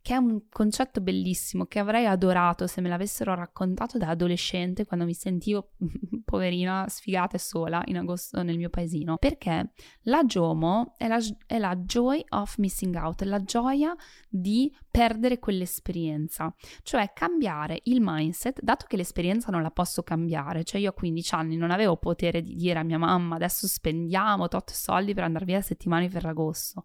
che 0.05 0.13
è 0.13 0.17
un 0.17 0.49
concetto 0.49 1.01
bellissimo 1.01 1.65
che 1.65 1.79
avrei 1.79 2.05
adorato 2.05 2.67
se 2.67 2.79
me 2.79 2.89
l'avessero 2.89 3.33
raccontato 3.33 3.97
da 3.97 4.09
adolescente 4.09 4.85
quando 4.85 5.03
mi 5.03 5.15
sentivo 5.15 5.71
poverina 6.23 6.85
sfigata 6.87 7.37
e 7.37 7.39
sola 7.39 7.81
in 7.85 7.97
agosto 7.97 8.43
nel 8.43 8.55
mio 8.55 8.69
paesino. 8.69 9.17
Perché 9.17 9.71
la 10.01 10.23
JOMO 10.23 10.93
è 10.97 11.07
la, 11.07 11.17
è 11.47 11.57
la 11.57 11.75
joy 11.77 12.23
of 12.29 12.57
missing 12.57 12.93
out, 12.93 13.23
la 13.23 13.41
gioia 13.41 13.95
di 14.29 14.71
perdere 14.91 15.39
quell'esperienza, 15.39 16.53
cioè 16.83 17.11
cambiare 17.11 17.79
il 17.85 17.97
mindset, 17.99 18.61
dato 18.61 18.85
che 18.87 18.97
l'esperienza 18.97 19.49
non 19.49 19.63
la 19.63 19.71
posso 19.71 20.03
cambiare, 20.03 20.63
cioè 20.63 20.81
io 20.81 20.91
a 20.91 20.93
15 20.93 21.33
anni 21.33 21.55
non 21.55 21.71
avevo 21.71 21.97
potere 21.97 22.43
di 22.43 22.53
dire 22.53 22.77
a 22.77 22.83
mia 22.83 22.99
mamma 22.99 23.37
adesso 23.37 23.65
spendiamo 23.65 24.49
tot 24.49 24.69
soldi 24.69 25.15
per 25.15 25.23
andare 25.23 25.45
via 25.45 25.61
settimane 25.61 26.05
di 26.05 26.11
Ferragosto. 26.11 26.83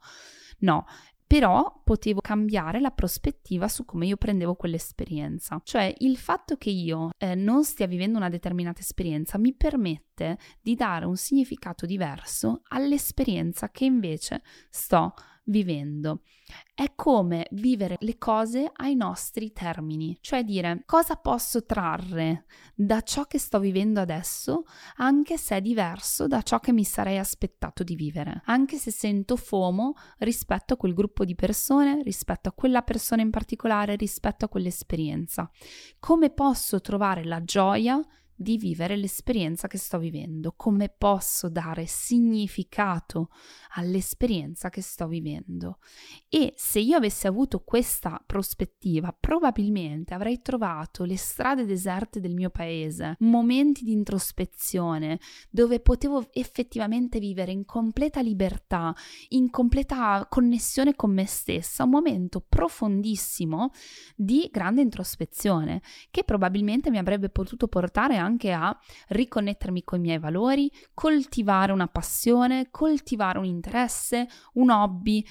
No, 0.60 0.84
però 1.30 1.80
potevo 1.84 2.20
cambiare 2.20 2.80
la 2.80 2.90
prospettiva 2.90 3.68
su 3.68 3.84
come 3.84 4.04
io 4.04 4.16
prendevo 4.16 4.56
quell'esperienza. 4.56 5.60
Cioè 5.62 5.94
il 5.98 6.16
fatto 6.16 6.56
che 6.56 6.70
io 6.70 7.10
eh, 7.18 7.36
non 7.36 7.62
stia 7.62 7.86
vivendo 7.86 8.18
una 8.18 8.28
determinata 8.28 8.80
esperienza 8.80 9.38
mi 9.38 9.54
permette 9.54 10.38
di 10.60 10.74
dare 10.74 11.04
un 11.04 11.16
significato 11.16 11.86
diverso 11.86 12.62
all'esperienza 12.70 13.70
che 13.70 13.84
invece 13.84 14.42
sto 14.70 15.14
vivendo. 15.50 16.22
È 16.74 16.92
come 16.94 17.46
vivere 17.50 17.96
le 18.00 18.16
cose 18.16 18.70
ai 18.72 18.94
nostri 18.94 19.52
termini, 19.52 20.16
cioè 20.20 20.42
dire 20.42 20.82
cosa 20.86 21.16
posso 21.16 21.64
trarre 21.64 22.46
da 22.74 23.02
ciò 23.02 23.24
che 23.24 23.38
sto 23.38 23.60
vivendo 23.60 24.00
adesso, 24.00 24.64
anche 24.96 25.36
se 25.36 25.56
è 25.56 25.60
diverso 25.60 26.26
da 26.26 26.40
ciò 26.42 26.58
che 26.58 26.72
mi 26.72 26.84
sarei 26.84 27.18
aspettato 27.18 27.82
di 27.84 27.94
vivere, 27.94 28.42
anche 28.46 28.78
se 28.78 28.90
sento 28.90 29.36
FOMO 29.36 29.92
rispetto 30.18 30.74
a 30.74 30.76
quel 30.76 30.94
gruppo 30.94 31.24
di 31.24 31.34
persone, 31.34 32.02
rispetto 32.02 32.48
a 32.48 32.52
quella 32.52 32.82
persona 32.82 33.22
in 33.22 33.30
particolare, 33.30 33.96
rispetto 33.96 34.46
a 34.46 34.48
quell'esperienza. 34.48 35.50
Come 35.98 36.30
posso 36.30 36.80
trovare 36.80 37.24
la 37.24 37.44
gioia 37.44 38.00
di 38.40 38.56
vivere 38.56 38.96
l'esperienza 38.96 39.68
che 39.68 39.76
sto 39.76 39.98
vivendo, 39.98 40.54
come 40.56 40.88
posso 40.88 41.50
dare 41.50 41.84
significato 41.84 43.28
all'esperienza 43.74 44.70
che 44.70 44.80
sto 44.80 45.06
vivendo. 45.06 45.78
E 46.26 46.54
se 46.56 46.80
io 46.80 46.96
avessi 46.96 47.26
avuto 47.26 47.60
questa 47.60 48.22
prospettiva, 48.24 49.14
probabilmente 49.18 50.14
avrei 50.14 50.40
trovato 50.40 51.04
le 51.04 51.18
strade 51.18 51.66
deserte 51.66 52.18
del 52.18 52.32
mio 52.32 52.48
paese, 52.48 53.16
momenti 53.18 53.84
di 53.84 53.92
introspezione 53.92 55.20
dove 55.50 55.80
potevo 55.80 56.32
effettivamente 56.32 57.18
vivere 57.18 57.52
in 57.52 57.66
completa 57.66 58.22
libertà, 58.22 58.94
in 59.28 59.50
completa 59.50 60.26
connessione 60.30 60.96
con 60.96 61.12
me 61.12 61.26
stessa, 61.26 61.84
un 61.84 61.90
momento 61.90 62.40
profondissimo 62.40 63.70
di 64.16 64.48
grande 64.50 64.80
introspezione 64.80 65.82
che 66.10 66.24
probabilmente 66.24 66.88
mi 66.88 66.96
avrebbe 66.96 67.28
potuto 67.28 67.68
portare 67.68 68.16
anche 68.16 68.28
anche 68.30 68.52
a 68.52 68.76
riconnettermi 69.08 69.82
con 69.84 69.98
i 69.98 70.02
miei 70.02 70.18
valori, 70.18 70.70
coltivare 70.94 71.72
una 71.72 71.88
passione, 71.88 72.68
coltivare 72.70 73.38
un 73.38 73.44
interesse, 73.44 74.28
un 74.54 74.70
hobby, 74.70 75.24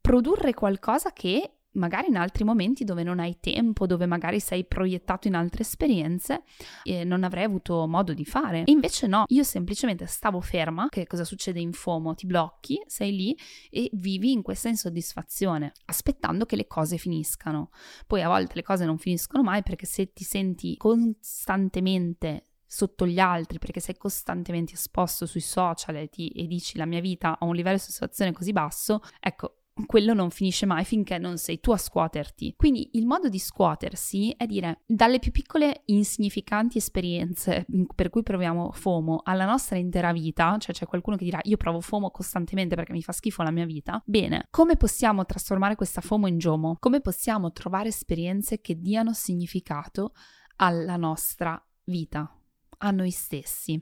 produrre 0.00 0.54
qualcosa 0.54 1.12
che 1.12 1.55
magari 1.76 2.08
in 2.08 2.16
altri 2.16 2.44
momenti 2.44 2.84
dove 2.84 3.02
non 3.02 3.18
hai 3.18 3.38
tempo, 3.40 3.86
dove 3.86 4.06
magari 4.06 4.40
sei 4.40 4.64
proiettato 4.64 5.28
in 5.28 5.34
altre 5.34 5.62
esperienze, 5.62 6.42
eh, 6.82 7.04
non 7.04 7.24
avrei 7.24 7.44
avuto 7.44 7.86
modo 7.86 8.12
di 8.12 8.24
fare. 8.24 8.64
E 8.64 8.72
invece 8.72 9.06
no, 9.06 9.24
io 9.28 9.42
semplicemente 9.42 10.06
stavo 10.06 10.40
ferma, 10.40 10.88
che 10.88 11.06
cosa 11.06 11.24
succede 11.24 11.60
in 11.60 11.72
FOMO? 11.72 12.14
Ti 12.14 12.26
blocchi, 12.26 12.82
sei 12.86 13.14
lì 13.14 13.38
e 13.70 13.88
vivi 13.92 14.32
in 14.32 14.42
questa 14.42 14.68
insoddisfazione, 14.68 15.72
aspettando 15.86 16.44
che 16.44 16.56
le 16.56 16.66
cose 16.66 16.96
finiscano. 16.96 17.70
Poi 18.06 18.22
a 18.22 18.28
volte 18.28 18.54
le 18.56 18.62
cose 18.62 18.84
non 18.84 18.98
finiscono 18.98 19.42
mai 19.42 19.62
perché 19.62 19.86
se 19.86 20.12
ti 20.12 20.24
senti 20.24 20.76
costantemente 20.76 22.44
sotto 22.66 23.06
gli 23.06 23.20
altri 23.20 23.58
perché 23.58 23.80
sei 23.80 23.96
costantemente 23.96 24.74
esposto 24.74 25.24
sui 25.24 25.40
social 25.40 25.96
e, 25.96 26.08
ti, 26.08 26.28
e 26.28 26.46
dici 26.46 26.76
la 26.76 26.84
mia 26.84 27.00
vita 27.00 27.38
ha 27.38 27.44
un 27.44 27.54
livello 27.54 27.76
di 27.76 27.82
soddisfazione 27.82 28.32
così 28.32 28.52
basso, 28.52 29.00
ecco, 29.20 29.55
quello 29.84 30.14
non 30.14 30.30
finisce 30.30 30.64
mai 30.64 30.84
finché 30.84 31.18
non 31.18 31.36
sei 31.36 31.60
tu 31.60 31.72
a 31.72 31.76
scuoterti. 31.76 32.54
Quindi 32.56 32.90
il 32.92 33.06
modo 33.06 33.28
di 33.28 33.38
scuotersi 33.38 34.34
è 34.36 34.46
dire 34.46 34.82
dalle 34.86 35.18
più 35.18 35.30
piccole 35.30 35.82
insignificanti 35.86 36.78
esperienze 36.78 37.66
per 37.94 38.08
cui 38.08 38.22
proviamo 38.22 38.72
FOMO 38.72 39.20
alla 39.24 39.44
nostra 39.44 39.76
intera 39.76 40.12
vita, 40.12 40.56
cioè 40.58 40.74
c'è 40.74 40.86
qualcuno 40.86 41.16
che 41.16 41.24
dirà 41.24 41.40
io 41.42 41.56
provo 41.56 41.80
FOMO 41.80 42.10
costantemente 42.10 42.74
perché 42.74 42.92
mi 42.92 43.02
fa 43.02 43.12
schifo 43.12 43.42
la 43.42 43.50
mia 43.50 43.66
vita. 43.66 44.02
Bene, 44.06 44.46
come 44.50 44.76
possiamo 44.76 45.24
trasformare 45.24 45.74
questa 45.74 46.00
FOMO 46.00 46.26
in 46.26 46.38
GOMO? 46.38 46.76
Come 46.78 47.00
possiamo 47.00 47.52
trovare 47.52 47.88
esperienze 47.88 48.60
che 48.60 48.80
diano 48.80 49.12
significato 49.12 50.12
alla 50.56 50.96
nostra 50.96 51.62
vita? 51.84 52.30
A 52.78 52.90
noi 52.90 53.10
stessi. 53.10 53.80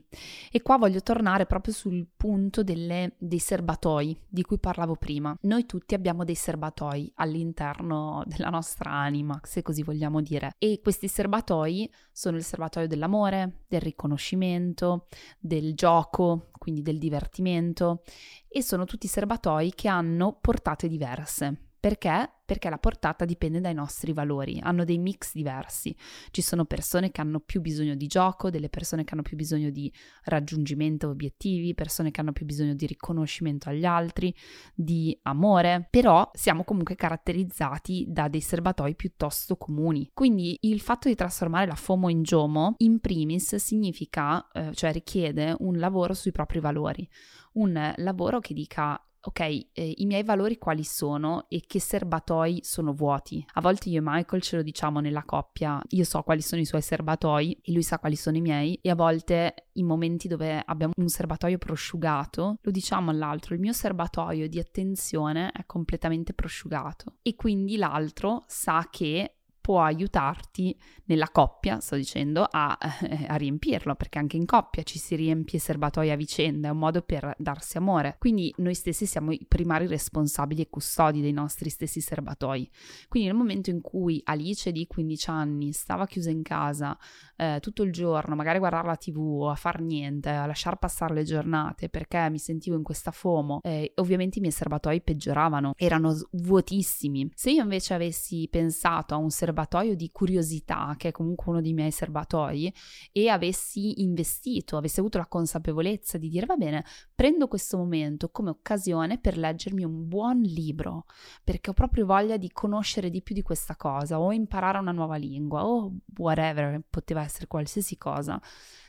E 0.51 0.61
qua 0.61 0.77
voglio 0.77 1.01
tornare 1.01 1.45
proprio 1.45 1.73
sul 1.73 2.07
punto 2.15 2.63
delle, 2.63 3.15
dei 3.17 3.39
serbatoi 3.39 4.17
di 4.27 4.43
cui 4.43 4.59
parlavo 4.59 4.95
prima. 4.95 5.35
Noi 5.41 5.65
tutti 5.65 5.93
abbiamo 5.93 6.23
dei 6.23 6.35
serbatoi 6.35 7.11
all'interno 7.15 8.23
della 8.25 8.49
nostra 8.49 8.91
anima, 8.91 9.39
se 9.43 9.61
così 9.61 9.83
vogliamo 9.83 10.21
dire. 10.21 10.55
E 10.57 10.79
questi 10.81 11.07
serbatoi 11.07 11.89
sono 12.11 12.37
il 12.37 12.43
serbatoio 12.43 12.87
dell'amore, 12.87 13.63
del 13.67 13.81
riconoscimento, 13.81 15.07
del 15.39 15.73
gioco, 15.75 16.49
quindi 16.57 16.81
del 16.81 16.97
divertimento, 16.97 18.03
e 18.47 18.61
sono 18.61 18.85
tutti 18.85 19.07
serbatoi 19.07 19.73
che 19.73 19.87
hanno 19.87 20.37
portate 20.39 20.87
diverse. 20.87 21.65
Perché? 21.85 22.31
Perché 22.43 22.67
la 22.71 22.79
portata 22.79 23.25
dipende 23.25 23.61
dai 23.61 23.75
nostri 23.75 24.11
valori, 24.11 24.59
hanno 24.59 24.85
dei 24.85 24.97
mix 24.97 25.33
diversi. 25.35 25.95
Ci 26.31 26.41
sono 26.41 26.65
persone 26.65 27.11
che 27.11 27.21
hanno 27.21 27.39
più 27.39 27.61
bisogno 27.61 27.93
di 27.93 28.07
gioco, 28.07 28.49
delle 28.49 28.69
persone 28.69 29.03
che 29.03 29.13
hanno 29.13 29.21
più 29.21 29.37
bisogno 29.37 29.69
di 29.69 29.93
raggiungimento 30.23 31.09
obiettivi, 31.09 31.75
persone 31.75 32.09
che 32.09 32.21
hanno 32.21 32.31
più 32.31 32.43
bisogno 32.43 32.73
di 32.73 32.87
riconoscimento 32.87 33.69
agli 33.69 33.85
altri, 33.85 34.33
di 34.73 35.15
amore, 35.21 35.87
però 35.91 36.27
siamo 36.33 36.63
comunque 36.63 36.95
caratterizzati 36.95 38.05
da 38.07 38.29
dei 38.29 38.41
serbatoi 38.41 38.95
piuttosto 38.95 39.55
comuni. 39.55 40.09
Quindi 40.11 40.57
il 40.61 40.81
fatto 40.81 41.07
di 41.07 41.13
trasformare 41.13 41.67
la 41.67 41.75
FOMO 41.75 42.09
in 42.09 42.23
GOMO, 42.23 42.73
in 42.77 42.99
primis, 42.99 43.57
significa, 43.57 44.47
eh, 44.53 44.73
cioè 44.73 44.91
richiede 44.91 45.55
un 45.59 45.77
lavoro 45.77 46.15
sui 46.15 46.31
propri 46.31 46.59
valori, 46.59 47.07
un 47.53 47.93
lavoro 47.97 48.39
che 48.39 48.55
dica 48.55 48.99
ok, 49.27 49.39
eh, 49.39 49.93
i 49.97 50.05
miei 50.05 50.23
valori 50.23 50.57
quali 50.57 50.83
sono 50.83 51.45
e 51.49 51.63
che 51.65 51.79
serbatoi 51.79 52.59
sono 52.63 52.93
vuoti. 52.93 53.43
A 53.53 53.61
volte 53.61 53.89
io 53.89 53.99
e 53.99 54.03
Michael 54.03 54.41
ce 54.41 54.57
lo 54.57 54.61
diciamo 54.61 54.99
nella 54.99 55.23
coppia, 55.23 55.81
io 55.89 56.03
so 56.03 56.21
quali 56.21 56.41
sono 56.41 56.61
i 56.61 56.65
suoi 56.65 56.81
serbatoi 56.81 57.59
e 57.63 57.71
lui 57.71 57.83
sa 57.83 57.99
quali 57.99 58.15
sono 58.15 58.37
i 58.37 58.41
miei 58.41 58.77
e 58.81 58.89
a 58.89 58.95
volte 58.95 59.67
in 59.73 59.85
momenti 59.85 60.27
dove 60.27 60.61
abbiamo 60.63 60.93
un 60.97 61.07
serbatoio 61.07 61.57
prosciugato 61.57 62.57
lo 62.61 62.71
diciamo 62.71 63.09
all'altro, 63.09 63.53
il 63.55 63.59
mio 63.59 63.73
serbatoio 63.73 64.47
di 64.47 64.59
attenzione 64.59 65.51
è 65.51 65.65
completamente 65.65 66.33
prosciugato 66.33 67.15
e 67.21 67.35
quindi 67.35 67.77
l'altro 67.77 68.43
sa 68.47 68.87
che 68.89 69.34
può 69.65 69.81
aiutarti 69.81 70.77
nella 71.05 71.29
coppia, 71.29 71.79
sto 71.79 71.95
dicendo, 71.95 72.47
a, 72.47 72.77
eh, 73.01 73.25
a, 73.27 73.35
riempirlo, 73.35 73.95
perché 73.95 74.19
anche 74.19 74.37
in 74.37 74.45
coppia 74.45 74.83
ci 74.83 74.99
si 74.99 75.15
riempie 75.15 75.57
serbatoi 75.57 76.11
a 76.11 76.15
vicenda, 76.15 76.67
è 76.67 76.71
un 76.71 76.77
modo 76.77 77.01
per 77.01 77.33
darsi 77.39 77.77
amore. 77.77 78.17
Quindi 78.19 78.53
noi 78.57 78.75
stessi 78.75 79.07
siamo 79.07 79.31
i 79.31 79.43
primari 79.47 79.87
responsabili 79.87 80.61
e 80.61 80.69
custodi 80.69 81.19
dei 81.19 81.31
nostri 81.31 81.71
stessi 81.71 81.99
serbatoi. 81.99 82.69
Quindi 83.07 83.27
nel 83.27 83.37
momento 83.37 83.71
in 83.71 83.81
cui 83.81 84.21
Alice 84.25 84.71
di 84.71 84.85
15 84.85 85.29
anni 85.31 85.71
stava 85.71 86.05
chiusa 86.05 86.29
in 86.29 86.43
casa 86.43 86.95
eh, 87.35 87.57
tutto 87.59 87.81
il 87.81 87.91
giorno, 87.91 88.35
magari 88.35 88.57
a 88.57 88.59
guardare 88.59 88.85
la 88.85 88.97
tv 88.97 89.17
o 89.17 89.49
a 89.49 89.55
far 89.55 89.81
niente, 89.81 90.29
a 90.29 90.45
lasciar 90.45 90.77
passare 90.77 91.15
le 91.15 91.23
giornate 91.23 91.89
perché 91.89 92.29
mi 92.29 92.37
sentivo 92.37 92.75
in 92.75 92.83
questa 92.83 93.09
FOMO, 93.09 93.61
eh, 93.63 93.93
ovviamente 93.95 94.37
i 94.37 94.41
miei 94.41 94.53
serbatoi 94.53 95.01
peggioravano, 95.01 95.73
erano 95.75 96.15
vuotissimi. 96.33 97.31
Se 97.33 97.49
io 97.49 97.63
invece 97.63 97.95
avessi 97.95 98.47
pensato 98.47 99.15
a 99.15 99.17
un 99.17 99.31
serbatoio 99.31 99.53
serbatoio 99.55 99.95
di 99.95 100.11
curiosità, 100.11 100.93
che 100.97 101.07
è 101.07 101.11
comunque 101.11 101.51
uno 101.51 101.61
dei 101.61 101.73
miei 101.73 101.91
serbatoi, 101.91 102.73
e 103.13 103.29
avessi 103.29 104.01
investito, 104.01 104.75
avessi 104.75 104.99
avuto 104.99 105.17
la 105.17 105.27
consapevolezza 105.27 106.17
di 106.17 106.27
dire 106.27 106.45
va 106.45 106.57
bene, 106.57 106.83
prendo 107.15 107.47
questo 107.47 107.77
momento 107.77 108.29
come 108.29 108.49
occasione 108.49 109.17
per 109.17 109.37
leggermi 109.37 109.85
un 109.85 110.07
buon 110.07 110.41
libro, 110.41 111.05
perché 111.43 111.69
ho 111.69 111.73
proprio 111.73 112.05
voglia 112.05 112.35
di 112.35 112.51
conoscere 112.51 113.09
di 113.09 113.21
più 113.21 113.33
di 113.33 113.41
questa 113.41 113.77
cosa, 113.77 114.19
o 114.19 114.33
imparare 114.33 114.79
una 114.79 114.91
nuova 114.91 115.15
lingua, 115.15 115.65
o 115.65 115.93
whatever, 116.17 116.81
poteva 116.89 117.21
essere 117.21 117.47
qualsiasi 117.47 117.97
cosa 117.97 118.39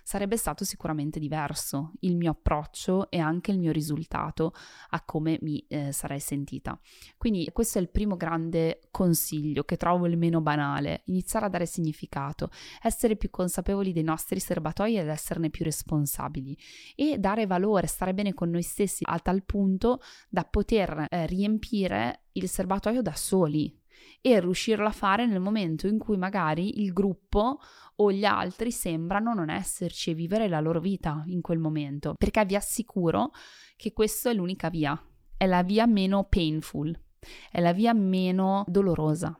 sarebbe 0.06 0.36
stato 0.36 0.64
sicuramente 0.64 1.18
diverso 1.18 1.94
il 2.02 2.14
mio 2.14 2.30
approccio 2.30 3.10
e 3.10 3.18
anche 3.18 3.50
il 3.50 3.58
mio 3.58 3.72
risultato 3.72 4.52
a 4.90 5.02
come 5.02 5.36
mi 5.42 5.66
eh, 5.66 5.90
sarei 5.90 6.20
sentita. 6.20 6.78
Quindi 7.16 7.50
questo 7.52 7.78
è 7.78 7.80
il 7.80 7.88
primo 7.88 8.16
grande 8.16 8.82
consiglio 8.92 9.64
che 9.64 9.76
trovo 9.76 10.06
il 10.06 10.16
meno 10.16 10.40
banale, 10.40 11.02
iniziare 11.06 11.46
a 11.46 11.48
dare 11.48 11.66
significato, 11.66 12.50
essere 12.82 13.16
più 13.16 13.30
consapevoli 13.30 13.92
dei 13.92 14.04
nostri 14.04 14.38
serbatoi 14.38 14.96
ed 14.96 15.08
esserne 15.08 15.50
più 15.50 15.64
responsabili 15.64 16.56
e 16.94 17.18
dare 17.18 17.46
valore, 17.46 17.88
stare 17.88 18.14
bene 18.14 18.32
con 18.32 18.48
noi 18.48 18.62
stessi 18.62 19.02
a 19.04 19.18
tal 19.18 19.42
punto 19.42 20.00
da 20.28 20.44
poter 20.44 21.08
eh, 21.10 21.26
riempire 21.26 22.26
il 22.34 22.48
serbatoio 22.48 23.02
da 23.02 23.14
soli, 23.16 23.76
e 24.20 24.40
riuscirlo 24.40 24.86
a 24.86 24.92
fare 24.92 25.26
nel 25.26 25.40
momento 25.40 25.86
in 25.86 25.98
cui 25.98 26.16
magari 26.16 26.80
il 26.82 26.92
gruppo 26.92 27.58
o 27.96 28.12
gli 28.12 28.24
altri 28.24 28.70
sembrano 28.70 29.34
non 29.34 29.50
esserci 29.50 30.10
e 30.10 30.14
vivere 30.14 30.48
la 30.48 30.60
loro 30.60 30.80
vita 30.80 31.22
in 31.26 31.40
quel 31.40 31.58
momento, 31.58 32.14
perché 32.16 32.44
vi 32.44 32.56
assicuro 32.56 33.30
che 33.76 33.92
questa 33.92 34.30
è 34.30 34.34
l'unica 34.34 34.68
via, 34.68 35.00
è 35.36 35.46
la 35.46 35.62
via 35.62 35.86
meno 35.86 36.24
painful, 36.24 36.98
è 37.50 37.60
la 37.60 37.72
via 37.72 37.92
meno 37.92 38.64
dolorosa 38.66 39.38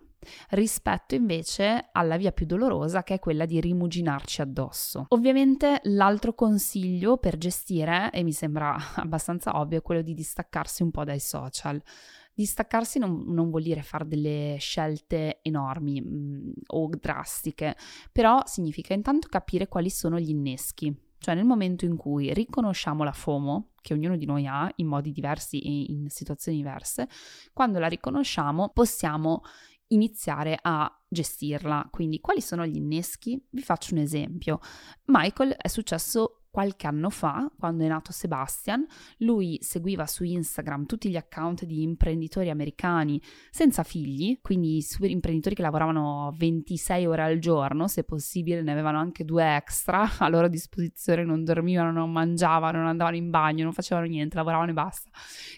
rispetto 0.51 1.15
invece 1.15 1.89
alla 1.93 2.17
via 2.17 2.33
più 2.33 2.47
dolorosa 2.47 3.03
che 3.03 3.15
è 3.15 3.19
quella 3.19 3.45
di 3.45 3.61
rimuginarci 3.61 4.43
addosso. 4.43 5.07
Ovviamente 5.09 5.81
l'altro 5.85 6.35
consiglio 6.35 7.19
per 7.19 7.39
gestire, 7.39 8.11
e 8.13 8.23
mi 8.23 8.33
sembra 8.33 8.77
abbastanza 8.97 9.59
ovvio, 9.59 9.79
è 9.79 9.83
quello 9.83 10.03
di 10.03 10.15
distaccarsi 10.15 10.83
un 10.83 10.91
po' 10.91 11.05
dai 11.05 11.21
social. 11.21 11.81
Distaccarsi 12.37 12.99
non, 12.99 13.25
non 13.29 13.49
vuol 13.49 13.63
dire 13.63 13.81
fare 13.81 14.07
delle 14.07 14.57
scelte 14.61 15.39
enormi 15.41 16.03
mh, 16.03 16.09
mm, 16.09 16.51
o 16.67 16.91
drastiche, 17.01 17.75
però 18.13 18.43
significa 18.45 18.93
intanto 18.93 19.27
capire 19.29 19.69
quali 19.69 19.89
sono 19.89 20.21
gli 20.21 20.29
inneschi. 20.29 20.95
Cioè 21.19 21.35
nel 21.35 21.47
momento 21.47 21.87
in 21.87 21.97
cui 21.97 22.35
riconosciamo 22.35 23.05
la 23.05 23.13
FOMO, 23.13 23.71
che 23.81 23.95
ognuno 23.95 24.19
di 24.19 24.27
noi 24.27 24.47
ha 24.47 24.71
in 24.77 24.87
modi 24.87 25.13
diversi 25.13 25.61
e 25.61 25.91
in 25.91 26.11
situazioni 26.11 26.59
diverse, 26.59 27.09
quando 27.55 27.79
la 27.79 27.87
riconosciamo 27.87 28.69
possiamo 28.69 29.41
iniziare 29.89 30.59
a 30.61 30.95
gestirla. 31.09 31.89
Quindi 31.91 32.21
quali 32.21 32.43
sono 32.43 32.67
gli 32.67 32.77
inneschi? 32.77 33.43
Vi 33.49 33.63
faccio 33.63 33.95
un 33.95 34.01
esempio. 34.01 34.61
Michael 35.07 35.53
è 35.53 35.69
successo 35.69 36.43
qualche 36.57 36.87
anno 36.87 37.11
fa, 37.11 37.53
quando 37.59 37.85
è 37.85 37.87
nato 37.87 38.13
Sebastian, 38.13 38.87
lui 39.19 39.59
seguiva 39.61 40.07
su 40.07 40.25
Instagram 40.25 40.87
tutti 40.87 41.11
gli 41.11 41.17
account 41.17 41.67
di 41.67 41.83
imprenditori 41.83 42.49
americani 42.49 43.21
senza 43.51 43.83
figli, 43.83 44.39
quindi 44.41 44.81
super 44.81 45.11
imprenditori 45.11 45.55
che 45.55 45.61
lavoravano 45.61 46.35
26 46.35 47.05
ore 47.05 47.23
al 47.25 47.39
giorno, 47.41 47.89
se 47.89 48.05
possibile 48.05 48.63
ne 48.63 48.73
avevano 48.73 48.99
anche 48.99 49.23
due 49.27 49.45
extra 49.55 50.09
a 50.21 50.29
loro 50.31 50.49
disposizione, 50.49 51.25
non 51.25 51.45
dormivano, 51.45 51.93
non 51.93 52.11
mangiavano, 52.11 52.79
non 52.79 52.87
andavano 52.87 53.17
in 53.17 53.29
bagno, 53.29 53.65
non 53.65 53.75
facevano 53.75 54.07
niente, 54.07 54.37
lavoravano 54.37 54.71
e 54.71 54.73
basta. 54.73 55.11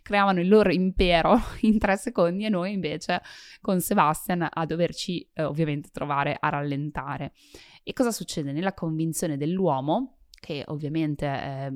Creavano 0.03 0.41
il 0.41 0.49
loro 0.49 0.73
impero 0.73 1.39
in 1.63 1.79
tre 1.79 1.97
secondi 1.97 2.45
e 2.45 2.49
noi 2.49 2.73
invece 2.73 3.23
con 3.61 3.81
Sebastian 3.81 4.49
a 4.51 4.67
doverci 4.67 5.31
eh, 5.33 5.45
ovviamente 5.45 5.91
trovare 5.93 6.37
a 6.41 6.49
rallentare. 6.49 7.35
E 7.85 7.93
cosa 7.93 8.11
succede? 8.11 8.51
Nella 8.51 8.75
convinzione 8.75 9.37
dell'uomo, 9.37 10.18
che 10.39 10.63
ovviamente 10.67 11.27
eh, 11.27 11.73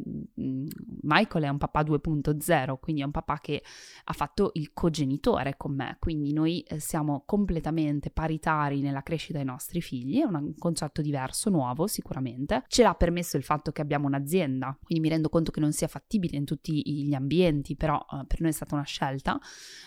Michael 1.02 1.44
è 1.44 1.48
un 1.48 1.58
papà 1.58 1.82
2.0, 1.82 2.78
quindi 2.80 3.02
è 3.02 3.04
un 3.04 3.10
papà 3.10 3.38
che 3.38 3.62
ha 4.04 4.12
fatto 4.12 4.50
il 4.54 4.72
cogenitore 4.72 5.56
con 5.56 5.74
me, 5.74 5.96
quindi 5.98 6.32
noi 6.32 6.60
eh, 6.60 6.78
siamo 6.80 7.22
completamente 7.26 8.10
paritari 8.10 8.80
nella 8.80 9.02
crescita 9.02 9.38
dei 9.38 9.46
nostri 9.46 9.80
figli, 9.80 10.20
è 10.20 10.24
un 10.24 10.54
concetto 10.58 11.02
diverso, 11.02 11.50
nuovo 11.50 11.86
sicuramente. 11.86 12.64
Ce 12.68 12.82
l'ha 12.82 12.94
permesso 12.94 13.36
il 13.36 13.44
fatto 13.44 13.72
che 13.72 13.80
abbiamo 13.80 14.06
un'azienda, 14.06 14.76
quindi 14.82 15.04
mi 15.04 15.10
rendo 15.10 15.28
conto 15.28 15.50
che 15.50 15.60
non 15.60 15.72
sia 15.72 15.88
fattibile 15.88 16.36
in 16.36 16.44
tutti 16.44 16.82
gli 16.82 17.14
ambienti, 17.14 17.76
però 17.76 17.98
eh, 17.98 18.24
per 18.26 18.40
noi 18.40 18.50
è 18.50 18.54
stata 18.54 18.74
una 18.74 18.84
scelta. 18.84 19.38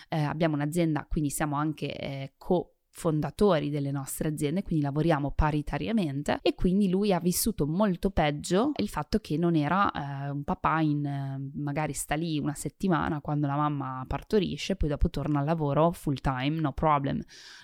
Eh, 0.08 0.20
abbiamo 0.20 0.54
un'azienda, 0.54 1.06
quindi 1.08 1.30
siamo 1.30 1.56
anche 1.56 1.94
eh, 1.96 2.34
co 2.36 2.75
fondatori 2.96 3.68
delle 3.68 3.90
nostre 3.90 4.28
aziende, 4.28 4.62
quindi 4.62 4.82
lavoriamo 4.82 5.30
paritariamente 5.30 6.38
e 6.40 6.54
quindi 6.54 6.88
lui 6.88 7.12
ha 7.12 7.20
vissuto 7.20 7.66
molto 7.66 8.08
peggio 8.08 8.72
il 8.76 8.88
fatto 8.88 9.18
che 9.18 9.36
non 9.36 9.54
era 9.54 9.92
eh, 9.92 10.30
un 10.30 10.42
papà 10.44 10.80
in 10.80 11.04
eh, 11.04 11.50
magari 11.56 11.92
sta 11.92 12.14
lì 12.14 12.38
una 12.38 12.54
settimana 12.54 13.20
quando 13.20 13.46
la 13.46 13.54
mamma 13.56 14.02
partorisce, 14.08 14.76
poi 14.76 14.88
dopo 14.88 15.10
torna 15.10 15.40
al 15.40 15.44
lavoro 15.44 15.92
full 15.92 16.16
time, 16.22 16.58
no 16.58 16.72
problem. 16.72 17.20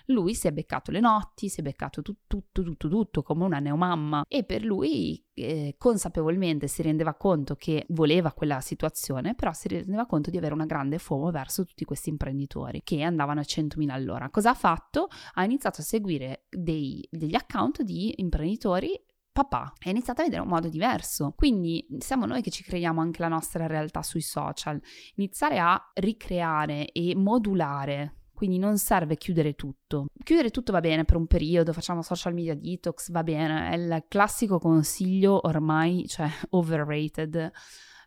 Lui 0.07 0.35
si 0.35 0.49
è 0.49 0.53
beccato 0.53 0.91
le 0.91 1.01
notti, 1.01 1.49
si 1.49 1.61
è 1.61 1.63
beccato 1.63 2.03
tutto, 2.03 2.21
tutto, 2.27 2.63
tutto, 2.63 2.89
tutto 2.89 3.23
come 3.23 3.45
una 3.45 3.59
neomamma 3.59 4.25
e 4.29 4.45
per 4.45 4.63
lui 4.63 5.25
eh, 5.35 5.75
consapevolmente 5.79 6.67
si 6.67 6.83
rendeva 6.83 7.15
conto 7.15 7.55
che 7.55 7.87
voleva 7.91 8.33
quella 8.33 8.61
situazione, 8.61 9.35
però 9.35 9.53
si 9.53 9.69
rendeva 9.69 10.07
conto 10.07 10.31
di 10.31 10.37
avere 10.37 10.55
una 10.55 10.67
grande 10.67 10.99
FOMO 10.99 11.31
verso 11.31 11.65
tutti 11.65 11.85
questi 11.85 12.11
imprenditori 12.11 12.83
che 12.85 13.03
andavano 13.03 13.41
a 13.41 13.45
100.000 13.45 13.91
all'ora. 13.91 14.31
Cosa 14.31 14.51
ha 14.51 14.55
fatto? 14.55 15.09
Ha 15.35 15.45
iniziato 15.45 15.81
a 15.81 15.85
seguire 15.85 16.45
dei, 16.49 17.07
degli 17.11 17.35
account 17.35 17.83
di 17.83 18.15
imprenditori 18.17 19.01
papà 19.33 19.73
è 19.79 19.89
iniziato 19.89 20.21
a 20.21 20.25
vedere 20.25 20.43
un 20.43 20.49
modo 20.49 20.69
diverso. 20.69 21.33
Quindi 21.35 21.87
siamo 21.99 22.27
noi 22.27 22.43
che 22.43 22.51
ci 22.51 22.63
creiamo 22.63 23.01
anche 23.01 23.23
la 23.23 23.29
nostra 23.29 23.67
realtà 23.67 24.03
sui 24.03 24.21
social. 24.21 24.81
Iniziare 25.17 25.59
a 25.59 25.91
ricreare 25.95 26.93
e 26.93 27.15
modulare 27.17 28.22
quindi 28.43 28.59
non 28.59 28.77
serve 28.77 29.17
chiudere 29.17 29.55
tutto. 29.55 30.07
Chiudere 30.21 30.51
tutto 30.51 30.73
va 30.73 30.81
bene 30.81 31.05
per 31.05 31.15
un 31.15 31.29
periodo, 31.29 31.73
facciamo 31.73 32.03
social 32.03 32.35
media 32.35 32.57
detox, 32.57 33.13
va 33.13 33.23
bene, 33.23 33.71
è 33.71 33.77
il 33.77 34.05
classico 34.09 34.59
consiglio 34.59 35.47
ormai, 35.47 36.09
cioè 36.09 36.29
overrated, 36.51 37.53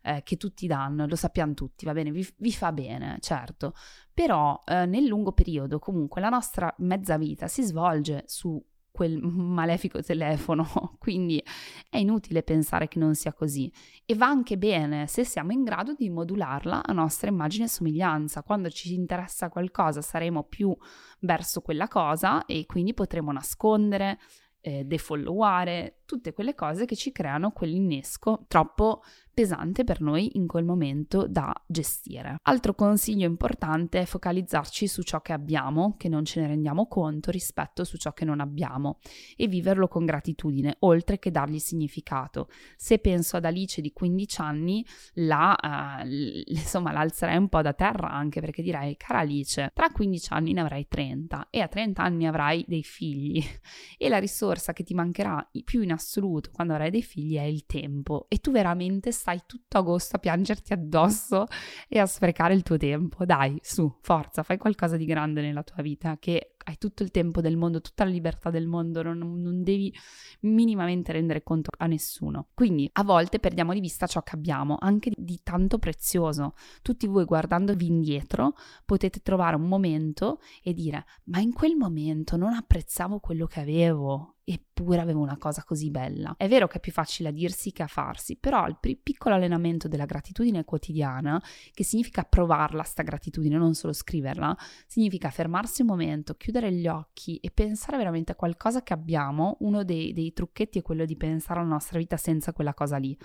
eh, 0.02 0.22
che 0.22 0.36
tutti 0.36 0.66
danno, 0.66 1.06
lo 1.06 1.16
sappiamo 1.16 1.54
tutti, 1.54 1.86
va 1.86 1.94
bene, 1.94 2.10
vi, 2.10 2.28
vi 2.36 2.52
fa 2.52 2.70
bene, 2.70 3.16
certo, 3.20 3.72
però 4.12 4.60
eh, 4.66 4.84
nel 4.84 5.06
lungo 5.06 5.32
periodo 5.32 5.78
comunque 5.78 6.20
la 6.20 6.28
nostra 6.28 6.70
mezza 6.80 7.16
vita 7.16 7.48
si 7.48 7.62
svolge 7.62 8.24
su 8.26 8.62
quel 8.96 9.20
malefico 9.20 10.02
telefono, 10.02 10.66
quindi 10.98 11.42
è 11.90 11.98
inutile 11.98 12.42
pensare 12.42 12.88
che 12.88 12.98
non 12.98 13.14
sia 13.14 13.34
così 13.34 13.70
e 14.06 14.14
va 14.14 14.26
anche 14.26 14.56
bene 14.56 15.06
se 15.06 15.22
siamo 15.22 15.52
in 15.52 15.64
grado 15.64 15.92
di 15.92 16.08
modularla 16.08 16.82
a 16.82 16.92
nostra 16.94 17.28
immagine 17.28 17.66
e 17.66 17.68
somiglianza. 17.68 18.42
Quando 18.42 18.70
ci 18.70 18.94
interessa 18.94 19.50
qualcosa 19.50 20.00
saremo 20.00 20.44
più 20.44 20.74
verso 21.20 21.60
quella 21.60 21.88
cosa 21.88 22.46
e 22.46 22.64
quindi 22.64 22.94
potremo 22.94 23.32
nascondere, 23.32 24.18
eh, 24.62 24.84
defolloware, 24.84 26.00
tutte 26.06 26.32
quelle 26.32 26.54
cose 26.54 26.86
che 26.86 26.96
ci 26.96 27.12
creano 27.12 27.50
quell'innesco 27.50 28.44
troppo 28.48 29.02
pesante 29.36 29.84
per 29.84 30.00
noi 30.00 30.30
in 30.38 30.46
quel 30.46 30.64
momento 30.64 31.26
da 31.26 31.52
gestire. 31.66 32.38
Altro 32.44 32.74
consiglio 32.74 33.26
importante 33.26 34.00
è 34.00 34.06
focalizzarci 34.06 34.86
su 34.86 35.02
ciò 35.02 35.20
che 35.20 35.34
abbiamo, 35.34 35.94
che 35.98 36.08
non 36.08 36.24
ce 36.24 36.40
ne 36.40 36.46
rendiamo 36.46 36.86
conto, 36.86 37.30
rispetto 37.30 37.84
su 37.84 37.98
ciò 37.98 38.14
che 38.14 38.24
non 38.24 38.40
abbiamo 38.40 38.98
e 39.36 39.46
viverlo 39.46 39.88
con 39.88 40.06
gratitudine, 40.06 40.76
oltre 40.80 41.18
che 41.18 41.30
dargli 41.30 41.58
significato. 41.58 42.48
Se 42.78 42.98
penso 42.98 43.36
ad 43.36 43.44
Alice 43.44 43.82
di 43.82 43.92
15 43.92 44.40
anni, 44.40 44.86
la, 45.16 45.54
eh, 46.02 46.42
insomma, 46.46 46.92
l'alzerei 46.92 47.36
un 47.36 47.50
po' 47.50 47.60
da 47.60 47.74
terra 47.74 48.08
anche 48.08 48.40
perché 48.40 48.62
direi, 48.62 48.96
cara 48.96 49.18
Alice, 49.18 49.70
tra 49.74 49.90
15 49.90 50.32
anni 50.32 50.54
ne 50.54 50.62
avrai 50.62 50.88
30 50.88 51.48
e 51.50 51.60
a 51.60 51.68
30 51.68 52.02
anni 52.02 52.26
avrai 52.26 52.64
dei 52.66 52.82
figli 52.82 53.44
e 53.98 54.08
la 54.08 54.16
risorsa 54.16 54.72
che 54.72 54.82
ti 54.82 54.94
mancherà 54.94 55.46
più 55.62 55.82
in 55.82 55.92
assoluto 55.96 56.50
quando 56.52 56.72
avrai 56.72 56.90
dei 56.90 57.02
figli 57.02 57.36
è 57.36 57.42
il 57.42 57.66
tempo 57.66 58.26
e 58.28 58.38
tu 58.38 58.50
veramente 58.50 59.12
stai 59.12 59.42
tutto 59.46 59.78
agosto 59.78 60.16
a 60.16 60.18
piangerti 60.18 60.72
addosso 60.72 61.46
e 61.88 61.98
a 61.98 62.06
sprecare 62.06 62.54
il 62.54 62.62
tuo 62.62 62.76
tempo. 62.76 63.24
Dai, 63.24 63.58
su, 63.62 63.92
forza, 64.00 64.42
fai 64.42 64.58
qualcosa 64.58 64.96
di 64.96 65.04
grande 65.04 65.40
nella 65.40 65.62
tua 65.62 65.82
vita 65.82 66.16
che 66.18 66.55
hai 66.68 66.78
tutto 66.78 67.04
il 67.04 67.12
tempo 67.12 67.40
del 67.40 67.56
mondo, 67.56 67.80
tutta 67.80 68.04
la 68.04 68.10
libertà 68.10 68.50
del 68.50 68.66
mondo, 68.66 69.02
non, 69.02 69.18
non, 69.18 69.62
devi 69.62 69.94
minimamente 70.40 71.12
rendere 71.12 71.44
conto 71.44 71.70
a 71.78 71.86
nessuno. 71.86 72.48
Quindi 72.54 72.88
a 72.94 73.04
volte 73.04 73.38
perdiamo 73.38 73.72
di 73.72 73.80
vista 73.80 74.06
ciò 74.06 74.22
che 74.22 74.34
abbiamo, 74.34 74.76
anche 74.80 75.12
di, 75.14 75.40
tanto 75.44 75.78
prezioso. 75.78 76.54
Tutti 76.82 77.06
voi 77.06 77.24
guardandovi 77.24 77.86
indietro 77.86 78.54
potete 78.84 79.20
trovare 79.20 79.54
un 79.54 79.68
momento 79.68 80.40
e 80.62 80.74
dire, 80.74 81.06
ma 81.24 81.38
in 81.38 81.52
quel 81.52 81.76
momento 81.76 82.36
non 82.36 82.52
apprezzavo 82.52 83.20
quello 83.20 83.46
che 83.46 83.60
avevo, 83.60 84.36
eppure 84.48 85.00
avevo 85.00 85.20
una 85.20 85.36
cosa 85.36 85.64
così 85.64 85.90
bella. 85.90 86.34
È 86.36 86.46
vero 86.46 86.68
che 86.68 86.78
è 86.78 86.80
più 86.80 86.92
facile 86.92 87.30
a 87.30 87.32
dirsi 87.32 87.72
che 87.72 87.82
a 87.82 87.88
farsi, 87.88 88.36
però 88.36 88.66
il 88.68 88.78
piccolo 88.78 89.34
allenamento 89.34 89.88
della 89.88 90.04
gratitudine 90.04 90.64
quotidiana, 90.64 91.42
che 91.72 91.82
significa 91.82 92.22
provarla 92.22 92.84
sta 92.84 93.02
gratitudine, 93.02 93.56
non 93.56 93.74
solo 93.74 93.92
scriverla, 93.92 94.56
significa 94.86 95.30
fermarsi 95.30 95.82
un 95.82 95.88
momento, 95.88 96.36
chiudere 96.36 96.55
gli 96.64 96.86
occhi 96.88 97.36
e 97.36 97.50
pensare 97.50 97.96
veramente 97.96 98.32
a 98.32 98.34
qualcosa 98.34 98.82
che 98.82 98.92
abbiamo. 98.92 99.56
Uno 99.60 99.84
dei, 99.84 100.12
dei 100.12 100.32
trucchetti 100.32 100.78
è 100.78 100.82
quello 100.82 101.04
di 101.04 101.16
pensare 101.16 101.60
alla 101.60 101.68
nostra 101.68 101.98
vita 101.98 102.16
senza 102.16 102.52
quella 102.52 102.74
cosa 102.74 102.96
lì. 102.96 103.16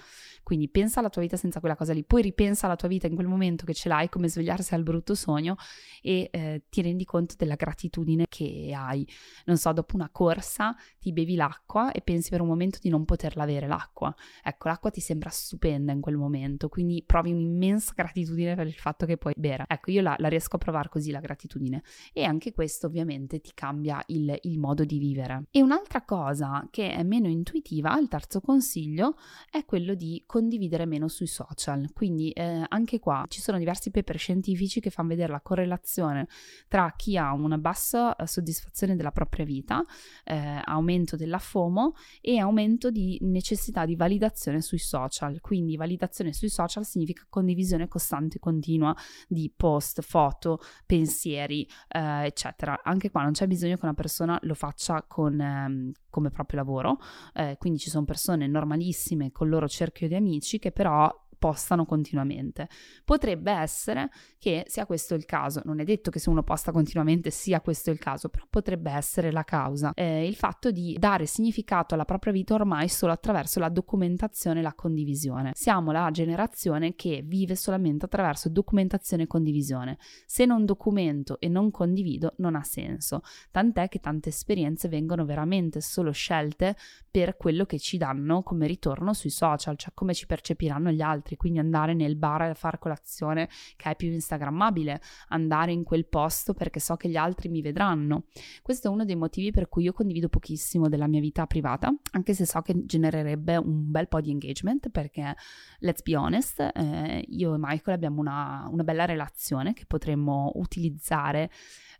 Quindi 0.44 0.70
pensa 0.70 1.00
alla 1.00 1.10
tua 1.10 1.22
vita 1.22 1.38
senza 1.38 1.60
quella 1.60 1.76
cosa 1.76 1.94
lì, 1.94 2.04
poi 2.04 2.22
ripensa 2.22 2.66
alla 2.66 2.76
tua 2.76 2.88
vita 2.88 3.08
in 3.08 3.16
quel 3.16 3.28
momento 3.28 3.66
che 3.66 3.74
ce 3.74 3.90
l'hai, 3.90 4.10
come 4.10 4.28
svegliarsi 4.28 4.74
al 4.74 4.84
brutto 4.84 5.16
sogno 5.16 5.56
e 6.02 6.30
eh, 6.32 6.64
ti 6.70 6.82
rendi 6.82 7.06
conto 7.06 7.36
della 7.38 7.56
gratitudine 7.56 8.26
che 8.28 8.74
hai. 8.76 9.08
Non 9.46 9.58
so, 9.58 9.72
dopo 9.72 9.96
una 9.96 10.10
corsa 10.12 10.76
ti 11.00 11.14
bevi 11.14 11.36
l'acqua 11.36 11.92
e 11.92 12.02
pensi 12.02 12.30
per 12.30 12.42
un 12.42 12.48
momento 12.48 12.80
di 12.82 12.90
non 12.90 13.06
poterla 13.06 13.44
avere 13.44 13.68
l'acqua. 13.68 14.14
Ecco, 14.44 14.68
l'acqua 14.68 14.90
ti 14.90 15.00
sembra 15.00 15.30
stupenda 15.30 15.92
in 15.92 16.02
quel 16.02 16.18
momento, 16.18 16.70
quindi 16.70 17.04
provi 17.06 17.32
un'immensa 17.32 17.94
gratitudine 17.96 18.56
per 18.56 18.68
il 18.68 18.74
fatto 18.74 19.06
che 19.06 19.18
puoi 19.18 19.34
bere. 19.38 19.66
Ecco, 19.68 19.92
io 19.92 20.02
la, 20.02 20.16
la 20.18 20.28
riesco 20.28 20.56
a 20.56 20.60
provare 20.60 20.90
così 20.90 21.12
la 21.12 21.20
gratitudine 21.20 21.84
e 22.14 22.24
anche 22.24 22.52
questo 22.52 22.88
ovviamente 22.88 23.21
ti 23.28 23.52
cambia 23.54 24.02
il, 24.08 24.38
il 24.44 24.60
modo 24.60 24.84
di 24.84 24.98
vivere. 24.98 25.46
E 25.52 25.62
un'altra 25.62 26.04
cosa 26.04 26.68
che 26.70 26.92
è 26.92 27.04
meno 27.04 27.28
intuitiva, 27.28 27.98
il 28.00 28.08
terzo 28.08 28.42
consiglio, 28.42 29.16
è 29.50 29.66
quello 29.66 29.94
di 29.94 30.24
condividere 30.26 30.86
meno 30.86 31.08
sui 31.08 31.28
social. 31.28 31.92
Quindi 31.94 32.32
eh, 32.32 32.66
anche 32.68 33.00
qua 33.00 33.26
ci 33.28 33.42
sono 33.42 33.58
diversi 33.58 33.92
paper 33.92 34.18
scientifici 34.18 34.80
che 34.80 34.90
fanno 34.90 35.10
vedere 35.10 35.32
la 35.32 35.42
correlazione 35.42 36.28
tra 36.68 36.94
chi 36.96 37.18
ha 37.18 37.34
una 37.34 37.58
bassa 37.58 38.16
eh, 38.16 38.28
soddisfazione 38.28 38.96
della 38.96 39.12
propria 39.12 39.46
vita, 39.46 39.84
eh, 40.24 40.62
aumento 40.64 41.16
della 41.16 41.40
FOMO 41.40 41.94
e 42.20 42.40
aumento 42.40 42.90
di 42.90 43.18
necessità 43.22 43.86
di 43.86 43.96
validazione 43.96 44.62
sui 44.62 44.80
social. 44.80 45.40
Quindi 45.42 45.76
validazione 45.76 46.34
sui 46.34 46.50
social 46.50 46.86
significa 46.86 47.26
condivisione 47.30 47.88
costante 47.88 48.38
e 48.38 48.40
continua 48.40 48.96
di 49.28 49.52
post, 49.56 50.02
foto, 50.02 50.60
pensieri, 50.86 51.68
eh, 51.88 52.26
eccetera. 52.26 52.82
Anche 52.84 53.11
qua 53.12 53.24
non 53.24 53.34
c'è 53.34 53.48
bisogno 53.48 53.76
che 53.76 53.84
una 53.86 53.94
persona 53.94 54.40
lo 54.44 54.54
faccia 54.54 55.04
con, 55.08 55.40
ehm, 55.40 55.92
come 56.10 56.32
proprio 56.32 56.60
lavoro, 56.60 56.98
eh, 57.34 57.56
quindi 57.60 57.80
ci 57.80 57.90
sono 57.90 58.06
persone 58.06 58.48
normalissime 58.48 59.32
con 59.32 59.48
il 59.48 59.54
loro 59.54 59.68
cerchio 59.68 60.08
di 60.08 60.16
amici 60.16 60.58
che 60.58 60.72
però 60.72 61.14
postano 61.42 61.86
continuamente. 61.88 62.70
Potrebbe 63.04 63.52
essere 63.52 64.12
che 64.38 64.64
sia 64.68 64.86
questo 64.86 65.16
il 65.16 65.26
caso, 65.26 65.60
non 65.66 65.80
è 65.80 65.84
detto 65.84 66.12
che 66.12 66.20
se 66.20 66.30
uno 66.30 66.44
posta 66.44 66.72
continuamente 66.72 67.32
sia 67.32 67.62
questo 67.62 67.90
il 67.90 67.98
caso, 67.98 68.30
però 68.30 68.46
potrebbe 68.48 68.92
essere 68.92 69.32
la 69.32 69.44
causa, 69.44 69.92
eh, 69.96 70.28
il 70.28 70.36
fatto 70.36 70.70
di 70.70 70.96
dare 71.00 71.26
significato 71.26 71.96
alla 71.96 72.06
propria 72.06 72.32
vita 72.32 72.54
ormai 72.54 72.88
solo 72.90 73.12
attraverso 73.12 73.60
la 73.60 73.70
documentazione 73.70 74.60
e 74.60 74.62
la 74.62 74.76
condivisione. 74.76 75.54
Siamo 75.56 75.92
la 75.92 76.12
generazione 76.12 76.94
che 76.94 77.24
vive 77.26 77.56
solamente 77.56 78.06
attraverso 78.06 78.48
documentazione 78.48 79.24
e 79.24 79.28
condivisione. 79.28 79.98
Se 80.28 80.46
non 80.46 80.64
documento 80.64 81.40
e 81.40 81.48
non 81.48 81.72
condivido 81.72 82.36
non 82.38 82.56
ha 82.56 82.64
senso, 82.64 83.22
tant'è 83.50 83.90
che 83.90 84.00
tante 84.00 84.30
esperienze 84.30 84.90
vengono 84.90 85.26
veramente 85.26 85.82
solo 85.82 86.12
scelte 86.12 86.76
per 87.10 87.36
quello 87.36 87.66
che 87.66 87.80
ci 87.80 87.98
danno 87.98 88.44
come 88.44 88.68
ritorno 88.68 89.14
sui 89.14 89.32
social, 89.32 89.76
cioè 89.76 89.92
come 89.96 90.14
ci 90.14 90.28
percepiranno 90.28 90.92
gli 90.92 91.02
altri 91.02 91.30
altri, 91.32 91.36
quindi 91.38 91.60
andare 91.60 91.94
nel 91.94 92.16
bar 92.16 92.42
a 92.42 92.54
fare 92.54 92.78
colazione 92.80 93.50
che 93.76 93.90
è 93.92 93.96
più 93.96 94.12
instagrammabile, 94.12 95.02
andare 95.30 95.72
in 95.72 95.84
quel 95.84 96.08
posto 96.08 96.54
perché 96.54 96.80
so 96.80 96.96
che 96.96 97.10
gli 97.10 97.16
altri 97.16 97.50
mi 97.50 97.62
vedranno. 97.62 98.26
Questo 98.62 98.88
è 98.88 98.92
uno 98.92 99.06
dei 99.06 99.16
motivi 99.16 99.52
per 99.52 99.70
cui 99.70 99.84
io 99.84 99.94
condivido 99.94 100.30
pochissimo 100.30 100.90
della 100.90 101.08
mia 101.08 101.20
vita 101.20 101.46
privata, 101.46 101.94
anche 102.12 102.34
se 102.34 102.46
so 102.46 102.62
che 102.62 102.86
genererebbe 102.86 103.58
un 103.58 103.90
bel 103.92 104.08
po' 104.08 104.22
di 104.22 104.32
engagement 104.32 104.90
perché, 104.90 105.36
let's 105.80 106.02
be 106.02 106.16
honest, 106.16 106.60
eh, 106.60 107.26
io 107.28 107.56
e 107.56 107.58
Michael 107.60 107.96
abbiamo 107.96 108.20
una, 108.20 108.68
una 108.70 108.84
bella 108.84 109.06
relazione 109.06 109.74
che 109.74 109.86
potremmo 109.86 110.52
utilizzare 110.56 111.50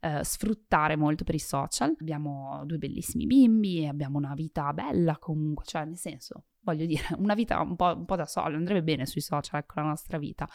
eh, 0.02 0.24
sfruttare 0.24 0.96
molto 0.96 1.24
per 1.24 1.36
i 1.36 1.40
social. 1.40 1.96
Abbiamo 2.00 2.64
due 2.66 2.78
bellissimi 2.78 3.26
bimbi 3.26 3.86
abbiamo 3.88 4.18
una 4.18 4.34
vita 4.34 4.74
bella 4.74 5.18
comunque, 5.18 5.64
cioè 5.66 5.86
nel 5.86 5.98
senso 5.98 6.46
voglio 6.64 6.86
dire, 6.86 7.04
una 7.18 7.34
vita 7.34 7.60
un 7.62 7.76
po', 7.76 7.96
un 7.96 8.06
po', 8.06 8.16
da 8.16 8.26
solo, 8.26 8.56
andrebbe 8.58 8.84
bene 8.84 9.06
sui 9.06 9.22
social, 9.22 9.60
ecco 9.60 9.80
la 9.80 9.88
nostra 9.88 10.18
vita. 10.18 10.48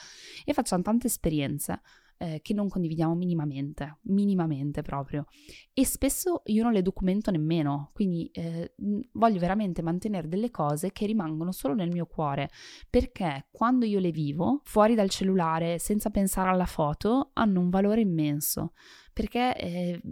E 0.44 0.52
facciamo 0.52 0.82
tante 0.82 1.06
esperienze 1.06 1.80
eh, 2.18 2.40
che 2.42 2.54
non 2.54 2.68
condividiamo 2.68 3.14
minimamente, 3.14 3.98
minimamente 4.02 4.82
proprio. 4.82 5.26
E 5.72 5.84
spesso 5.84 6.42
io 6.46 6.62
non 6.62 6.72
le 6.72 6.82
documento 6.82 7.30
nemmeno, 7.30 7.90
quindi 7.92 8.28
eh, 8.32 8.74
voglio 9.12 9.38
veramente 9.38 9.82
mantenere 9.82 10.28
delle 10.28 10.50
cose 10.50 10.92
che 10.92 11.06
rimangono 11.06 11.52
solo 11.52 11.74
nel 11.74 11.90
mio 11.90 12.06
cuore, 12.06 12.50
perché 12.88 13.46
quando 13.50 13.84
io 13.84 13.98
le 13.98 14.10
vivo, 14.10 14.60
fuori 14.64 14.94
dal 14.94 15.10
cellulare, 15.10 15.78
senza 15.78 16.10
pensare 16.10 16.50
alla 16.50 16.66
foto, 16.66 17.30
hanno 17.34 17.60
un 17.60 17.70
valore 17.70 18.00
immenso 18.00 18.72
perché 19.16 19.56
eh, 19.56 20.02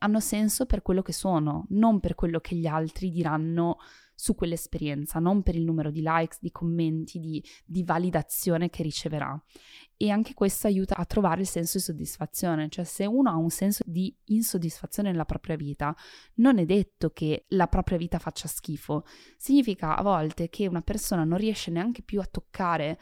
hanno 0.00 0.20
senso 0.20 0.66
per 0.66 0.82
quello 0.82 1.00
che 1.00 1.14
sono, 1.14 1.64
non 1.70 1.98
per 1.98 2.14
quello 2.14 2.40
che 2.40 2.56
gli 2.56 2.66
altri 2.66 3.10
diranno 3.10 3.78
su 4.20 4.34
quell'esperienza, 4.34 5.18
non 5.18 5.42
per 5.42 5.56
il 5.56 5.64
numero 5.64 5.90
di 5.90 6.02
likes, 6.04 6.38
di 6.40 6.50
commenti, 6.50 7.18
di, 7.18 7.42
di 7.64 7.82
validazione 7.82 8.68
che 8.68 8.82
riceverà. 8.82 9.42
E 9.96 10.10
anche 10.10 10.34
questo 10.34 10.66
aiuta 10.66 10.94
a 10.96 11.06
trovare 11.06 11.40
il 11.40 11.46
senso 11.46 11.78
di 11.78 11.84
soddisfazione, 11.84 12.68
cioè 12.68 12.84
se 12.84 13.06
uno 13.06 13.30
ha 13.30 13.36
un 13.36 13.48
senso 13.48 13.82
di 13.86 14.14
insoddisfazione 14.26 15.10
nella 15.10 15.24
propria 15.24 15.56
vita, 15.56 15.96
non 16.34 16.58
è 16.58 16.66
detto 16.66 17.10
che 17.10 17.46
la 17.48 17.66
propria 17.66 17.96
vita 17.96 18.18
faccia 18.18 18.46
schifo, 18.46 19.04
significa 19.38 19.96
a 19.96 20.02
volte 20.02 20.50
che 20.50 20.66
una 20.66 20.82
persona 20.82 21.24
non 21.24 21.38
riesce 21.38 21.70
neanche 21.70 22.02
più 22.02 22.20
a 22.20 22.28
toccare 22.30 22.98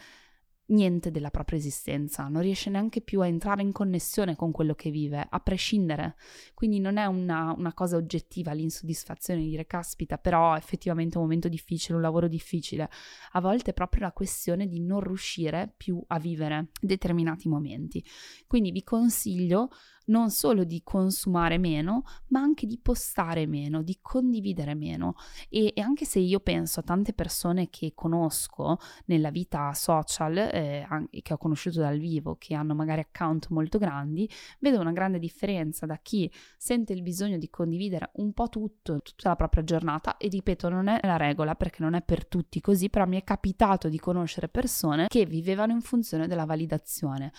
niente 0.69 1.11
della 1.11 1.31
propria 1.31 1.59
esistenza, 1.59 2.29
non 2.29 2.43
riesce 2.43 2.71
neanche 2.71 3.01
più 3.01 3.21
a 3.21 3.27
entrare 3.27 3.63
in 3.63 3.73
connessione 3.73 4.37
con 4.37 4.51
quello 4.51 4.75
che 4.75 4.91
vive, 4.91 5.27
a 5.29 5.41
prescindere. 5.41 6.17
Quindi 6.55 6.81
non 6.81 6.97
è 6.97 7.07
una, 7.07 7.55
una 7.57 7.73
cosa 7.73 7.97
oggettiva 7.97 8.53
l'insoddisfazione 8.53 9.41
di 9.41 9.49
dire 9.49 9.67
caspita, 9.67 10.19
però 10.19 10.57
effettivamente 10.57 11.15
è 11.15 11.19
un 11.19 11.25
momento 11.25 11.49
difficile, 11.49 11.97
un 11.97 12.03
lavoro 12.03 12.29
difficile. 12.29 12.89
A 13.33 13.41
volte 13.41 13.71
è 13.71 13.75
proprio 13.75 14.03
la 14.03 14.13
questione 14.13 14.67
di 14.67 14.81
non 14.81 15.01
riuscire 15.01 15.73
più 15.77 16.03
a 16.09 16.19
vivere 16.19 16.69
determinati 16.81 17.49
momenti. 17.49 18.05
Quindi 18.47 18.71
vi 18.71 18.83
consiglio 18.83 19.71
non 20.09 20.31
solo 20.31 20.65
di 20.65 20.83
consumare 20.83 21.59
meno, 21.59 22.05
ma 22.29 22.41
anche 22.41 22.67
di 22.67 22.79
postare 22.79 23.47
meno, 23.47 23.83
di 23.83 23.99
condividere 24.01 24.75
meno. 24.75 25.15
E, 25.49 25.73
e 25.75 25.81
anche 25.81 26.05
se 26.05 26.19
io 26.19 26.41
penso 26.41 26.81
a 26.81 26.83
tante 26.83 27.13
persone 27.13 27.69
che 27.71 27.93
conosco 27.95 28.79
nella 29.07 29.31
vita 29.31 29.73
social, 29.73 30.37
eh, 30.37 30.87
che 31.23 31.33
ho 31.33 31.39
conosciuto 31.39 31.81
dal 31.81 31.99
vivo, 31.99 32.37
che 32.37 32.55
hanno 32.55 32.75
magari 32.75 33.01
account 33.01 33.49
molto 33.51 33.79
grandi, 33.79 34.29
vedo 34.61 34.81
una 34.81 34.93
grande 34.93 35.19
differenza 35.19 35.87
da 35.87 35.99
chi 35.99 36.31
sente 36.57 36.93
il 36.93 37.03
bisogno 37.03 37.39
di 37.39 37.49
condividere 37.49 38.11
un 38.15 38.33
po' 38.33 38.49
tutto, 38.49 39.01
tutta 39.01 39.31
la 39.31 39.37
propria 39.37 39.65
giornata. 39.65 40.17
E 40.17 40.29
ripeto, 40.29 40.69
non 40.69 40.89
è 40.89 41.01
la 41.03 41.17
regola 41.17 41.55
perché 41.55 41.83
non 41.83 41.95
è 41.95 42.03
per 42.03 42.27
tutti 42.27 42.61
così, 42.61 42.89
però 42.91 43.07
mi 43.07 43.19
è 43.19 43.25
capitato 43.25 43.89
di 43.89 43.99
conoscere 43.99 44.49
persone 44.49 45.07
che 45.09 45.25
vivevano 45.27 45.73
in 45.73 45.81
funzione 45.81 46.27
della 46.27 46.45
validazione 46.45 47.33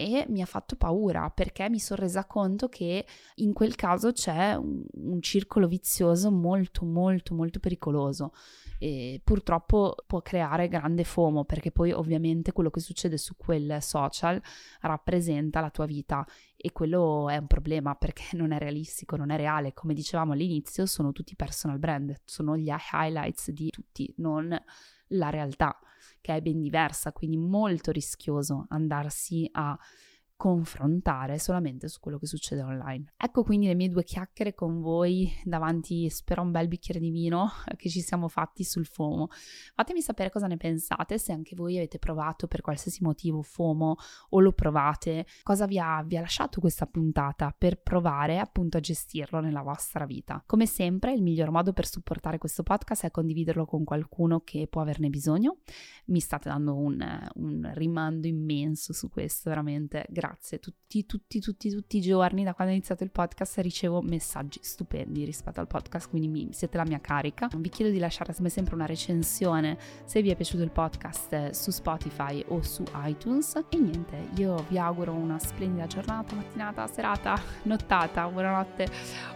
e 0.00 0.26
mi 0.28 0.42
ha 0.42 0.46
fatto 0.46 0.76
paura 0.76 1.28
perché 1.28 1.68
mi 1.68 1.80
sono 1.80 2.02
resa 2.02 2.24
conto 2.24 2.68
che 2.68 3.04
in 3.36 3.52
quel 3.52 3.74
caso 3.74 4.12
c'è 4.12 4.54
un, 4.54 4.84
un 4.92 5.20
circolo 5.20 5.66
vizioso 5.66 6.30
molto 6.30 6.84
molto 6.84 7.34
molto 7.34 7.58
pericoloso 7.58 8.32
e 8.78 9.20
purtroppo 9.24 9.96
può 10.06 10.22
creare 10.22 10.68
grande 10.68 11.02
fomo 11.02 11.44
perché 11.44 11.72
poi 11.72 11.90
ovviamente 11.90 12.52
quello 12.52 12.70
che 12.70 12.78
succede 12.78 13.18
su 13.18 13.36
quel 13.36 13.78
social 13.80 14.40
rappresenta 14.82 15.60
la 15.60 15.70
tua 15.70 15.84
vita 15.84 16.24
e 16.56 16.70
quello 16.70 17.28
è 17.28 17.36
un 17.36 17.48
problema 17.48 17.96
perché 17.96 18.22
non 18.36 18.52
è 18.52 18.58
realistico, 18.58 19.16
non 19.16 19.30
è 19.30 19.36
reale. 19.36 19.74
Come 19.74 19.94
dicevamo 19.94 20.32
all'inizio, 20.32 20.86
sono 20.86 21.10
tutti 21.10 21.34
personal 21.34 21.78
brand, 21.78 22.20
sono 22.24 22.56
gli 22.56 22.70
highlights 22.92 23.50
di 23.50 23.68
tutti, 23.70 24.12
non 24.18 24.56
la 25.12 25.30
realtà, 25.30 25.76
che 26.20 26.34
è 26.36 26.40
ben 26.40 26.60
diversa, 26.60 27.12
quindi 27.12 27.36
molto 27.36 27.90
rischioso 27.90 28.66
andarsi 28.68 29.48
a 29.52 29.78
confrontare 30.38 31.36
solamente 31.40 31.88
su 31.88 31.98
quello 31.98 32.16
che 32.16 32.26
succede 32.26 32.62
online. 32.62 33.12
Ecco 33.16 33.42
quindi 33.42 33.66
le 33.66 33.74
mie 33.74 33.88
due 33.88 34.04
chiacchiere 34.04 34.54
con 34.54 34.80
voi 34.80 35.28
davanti, 35.42 36.08
spero, 36.10 36.42
un 36.42 36.52
bel 36.52 36.68
bicchiere 36.68 37.00
di 37.00 37.10
vino 37.10 37.50
che 37.76 37.88
ci 37.88 38.00
siamo 38.00 38.28
fatti 38.28 38.62
sul 38.62 38.86
FOMO. 38.86 39.30
Fatemi 39.74 40.00
sapere 40.00 40.30
cosa 40.30 40.46
ne 40.46 40.56
pensate, 40.56 41.18
se 41.18 41.32
anche 41.32 41.56
voi 41.56 41.76
avete 41.76 41.98
provato 41.98 42.46
per 42.46 42.60
qualsiasi 42.60 43.02
motivo 43.02 43.42
FOMO 43.42 43.96
o 44.30 44.40
lo 44.40 44.52
provate, 44.52 45.26
cosa 45.42 45.66
vi 45.66 45.80
ha, 45.80 46.04
vi 46.04 46.16
ha 46.16 46.20
lasciato 46.20 46.60
questa 46.60 46.86
puntata 46.86 47.52
per 47.58 47.82
provare 47.82 48.38
appunto 48.38 48.76
a 48.76 48.80
gestirlo 48.80 49.40
nella 49.40 49.62
vostra 49.62 50.06
vita. 50.06 50.40
Come 50.46 50.66
sempre, 50.66 51.12
il 51.12 51.22
miglior 51.22 51.50
modo 51.50 51.72
per 51.72 51.88
supportare 51.88 52.38
questo 52.38 52.62
podcast 52.62 53.06
è 53.06 53.10
condividerlo 53.10 53.66
con 53.66 53.82
qualcuno 53.82 54.42
che 54.44 54.68
può 54.70 54.82
averne 54.82 55.10
bisogno. 55.10 55.58
Mi 56.06 56.20
state 56.20 56.48
dando 56.48 56.76
un, 56.76 57.28
un 57.34 57.70
rimando 57.74 58.28
immenso 58.28 58.92
su 58.92 59.08
questo, 59.08 59.48
veramente 59.48 60.06
grazie 60.08 60.26
grazie. 60.28 60.58
Tutti, 60.58 61.06
tutti, 61.06 61.40
tutti, 61.40 61.70
tutti 61.70 61.96
i 61.96 62.00
giorni 62.00 62.44
da 62.44 62.54
quando 62.54 62.72
ho 62.72 62.76
iniziato 62.76 63.02
il 63.04 63.10
podcast 63.10 63.58
ricevo 63.58 64.02
messaggi 64.02 64.58
stupendi 64.62 65.24
rispetto 65.24 65.60
al 65.60 65.66
podcast, 65.66 66.08
quindi 66.10 66.28
mi, 66.28 66.48
siete 66.52 66.76
la 66.76 66.84
mia 66.84 67.00
carica. 67.00 67.48
Vi 67.54 67.68
chiedo 67.68 67.90
di 67.90 67.98
lasciare 67.98 68.34
come 68.34 68.48
sempre 68.48 68.74
una 68.74 68.86
recensione 68.86 69.78
se 70.04 70.20
vi 70.22 70.30
è 70.30 70.36
piaciuto 70.36 70.62
il 70.62 70.70
podcast 70.70 71.50
su 71.50 71.70
Spotify 71.70 72.44
o 72.48 72.62
su 72.62 72.84
iTunes. 73.04 73.54
E 73.68 73.78
niente, 73.78 74.28
io 74.36 74.64
vi 74.68 74.78
auguro 74.78 75.12
una 75.12 75.38
splendida 75.38 75.86
giornata, 75.86 76.34
mattinata, 76.34 76.86
serata, 76.86 77.40
nottata, 77.64 78.28
buonanotte 78.28 78.88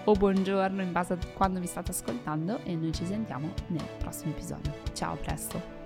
o 0.05 0.13
buongiorno 0.13 0.83
in 0.83 0.93
base 0.93 1.15
a 1.15 1.19
quando 1.35 1.59
mi 1.59 1.67
state 1.67 1.91
ascoltando 1.91 2.61
e 2.65 2.75
noi 2.75 2.93
ci 2.93 3.07
sentiamo 3.07 3.53
nel 3.69 3.89
prossimo 3.99 4.33
episodio. 4.33 4.73
Ciao, 4.93 5.15
a 5.15 5.17
presto! 5.17 5.82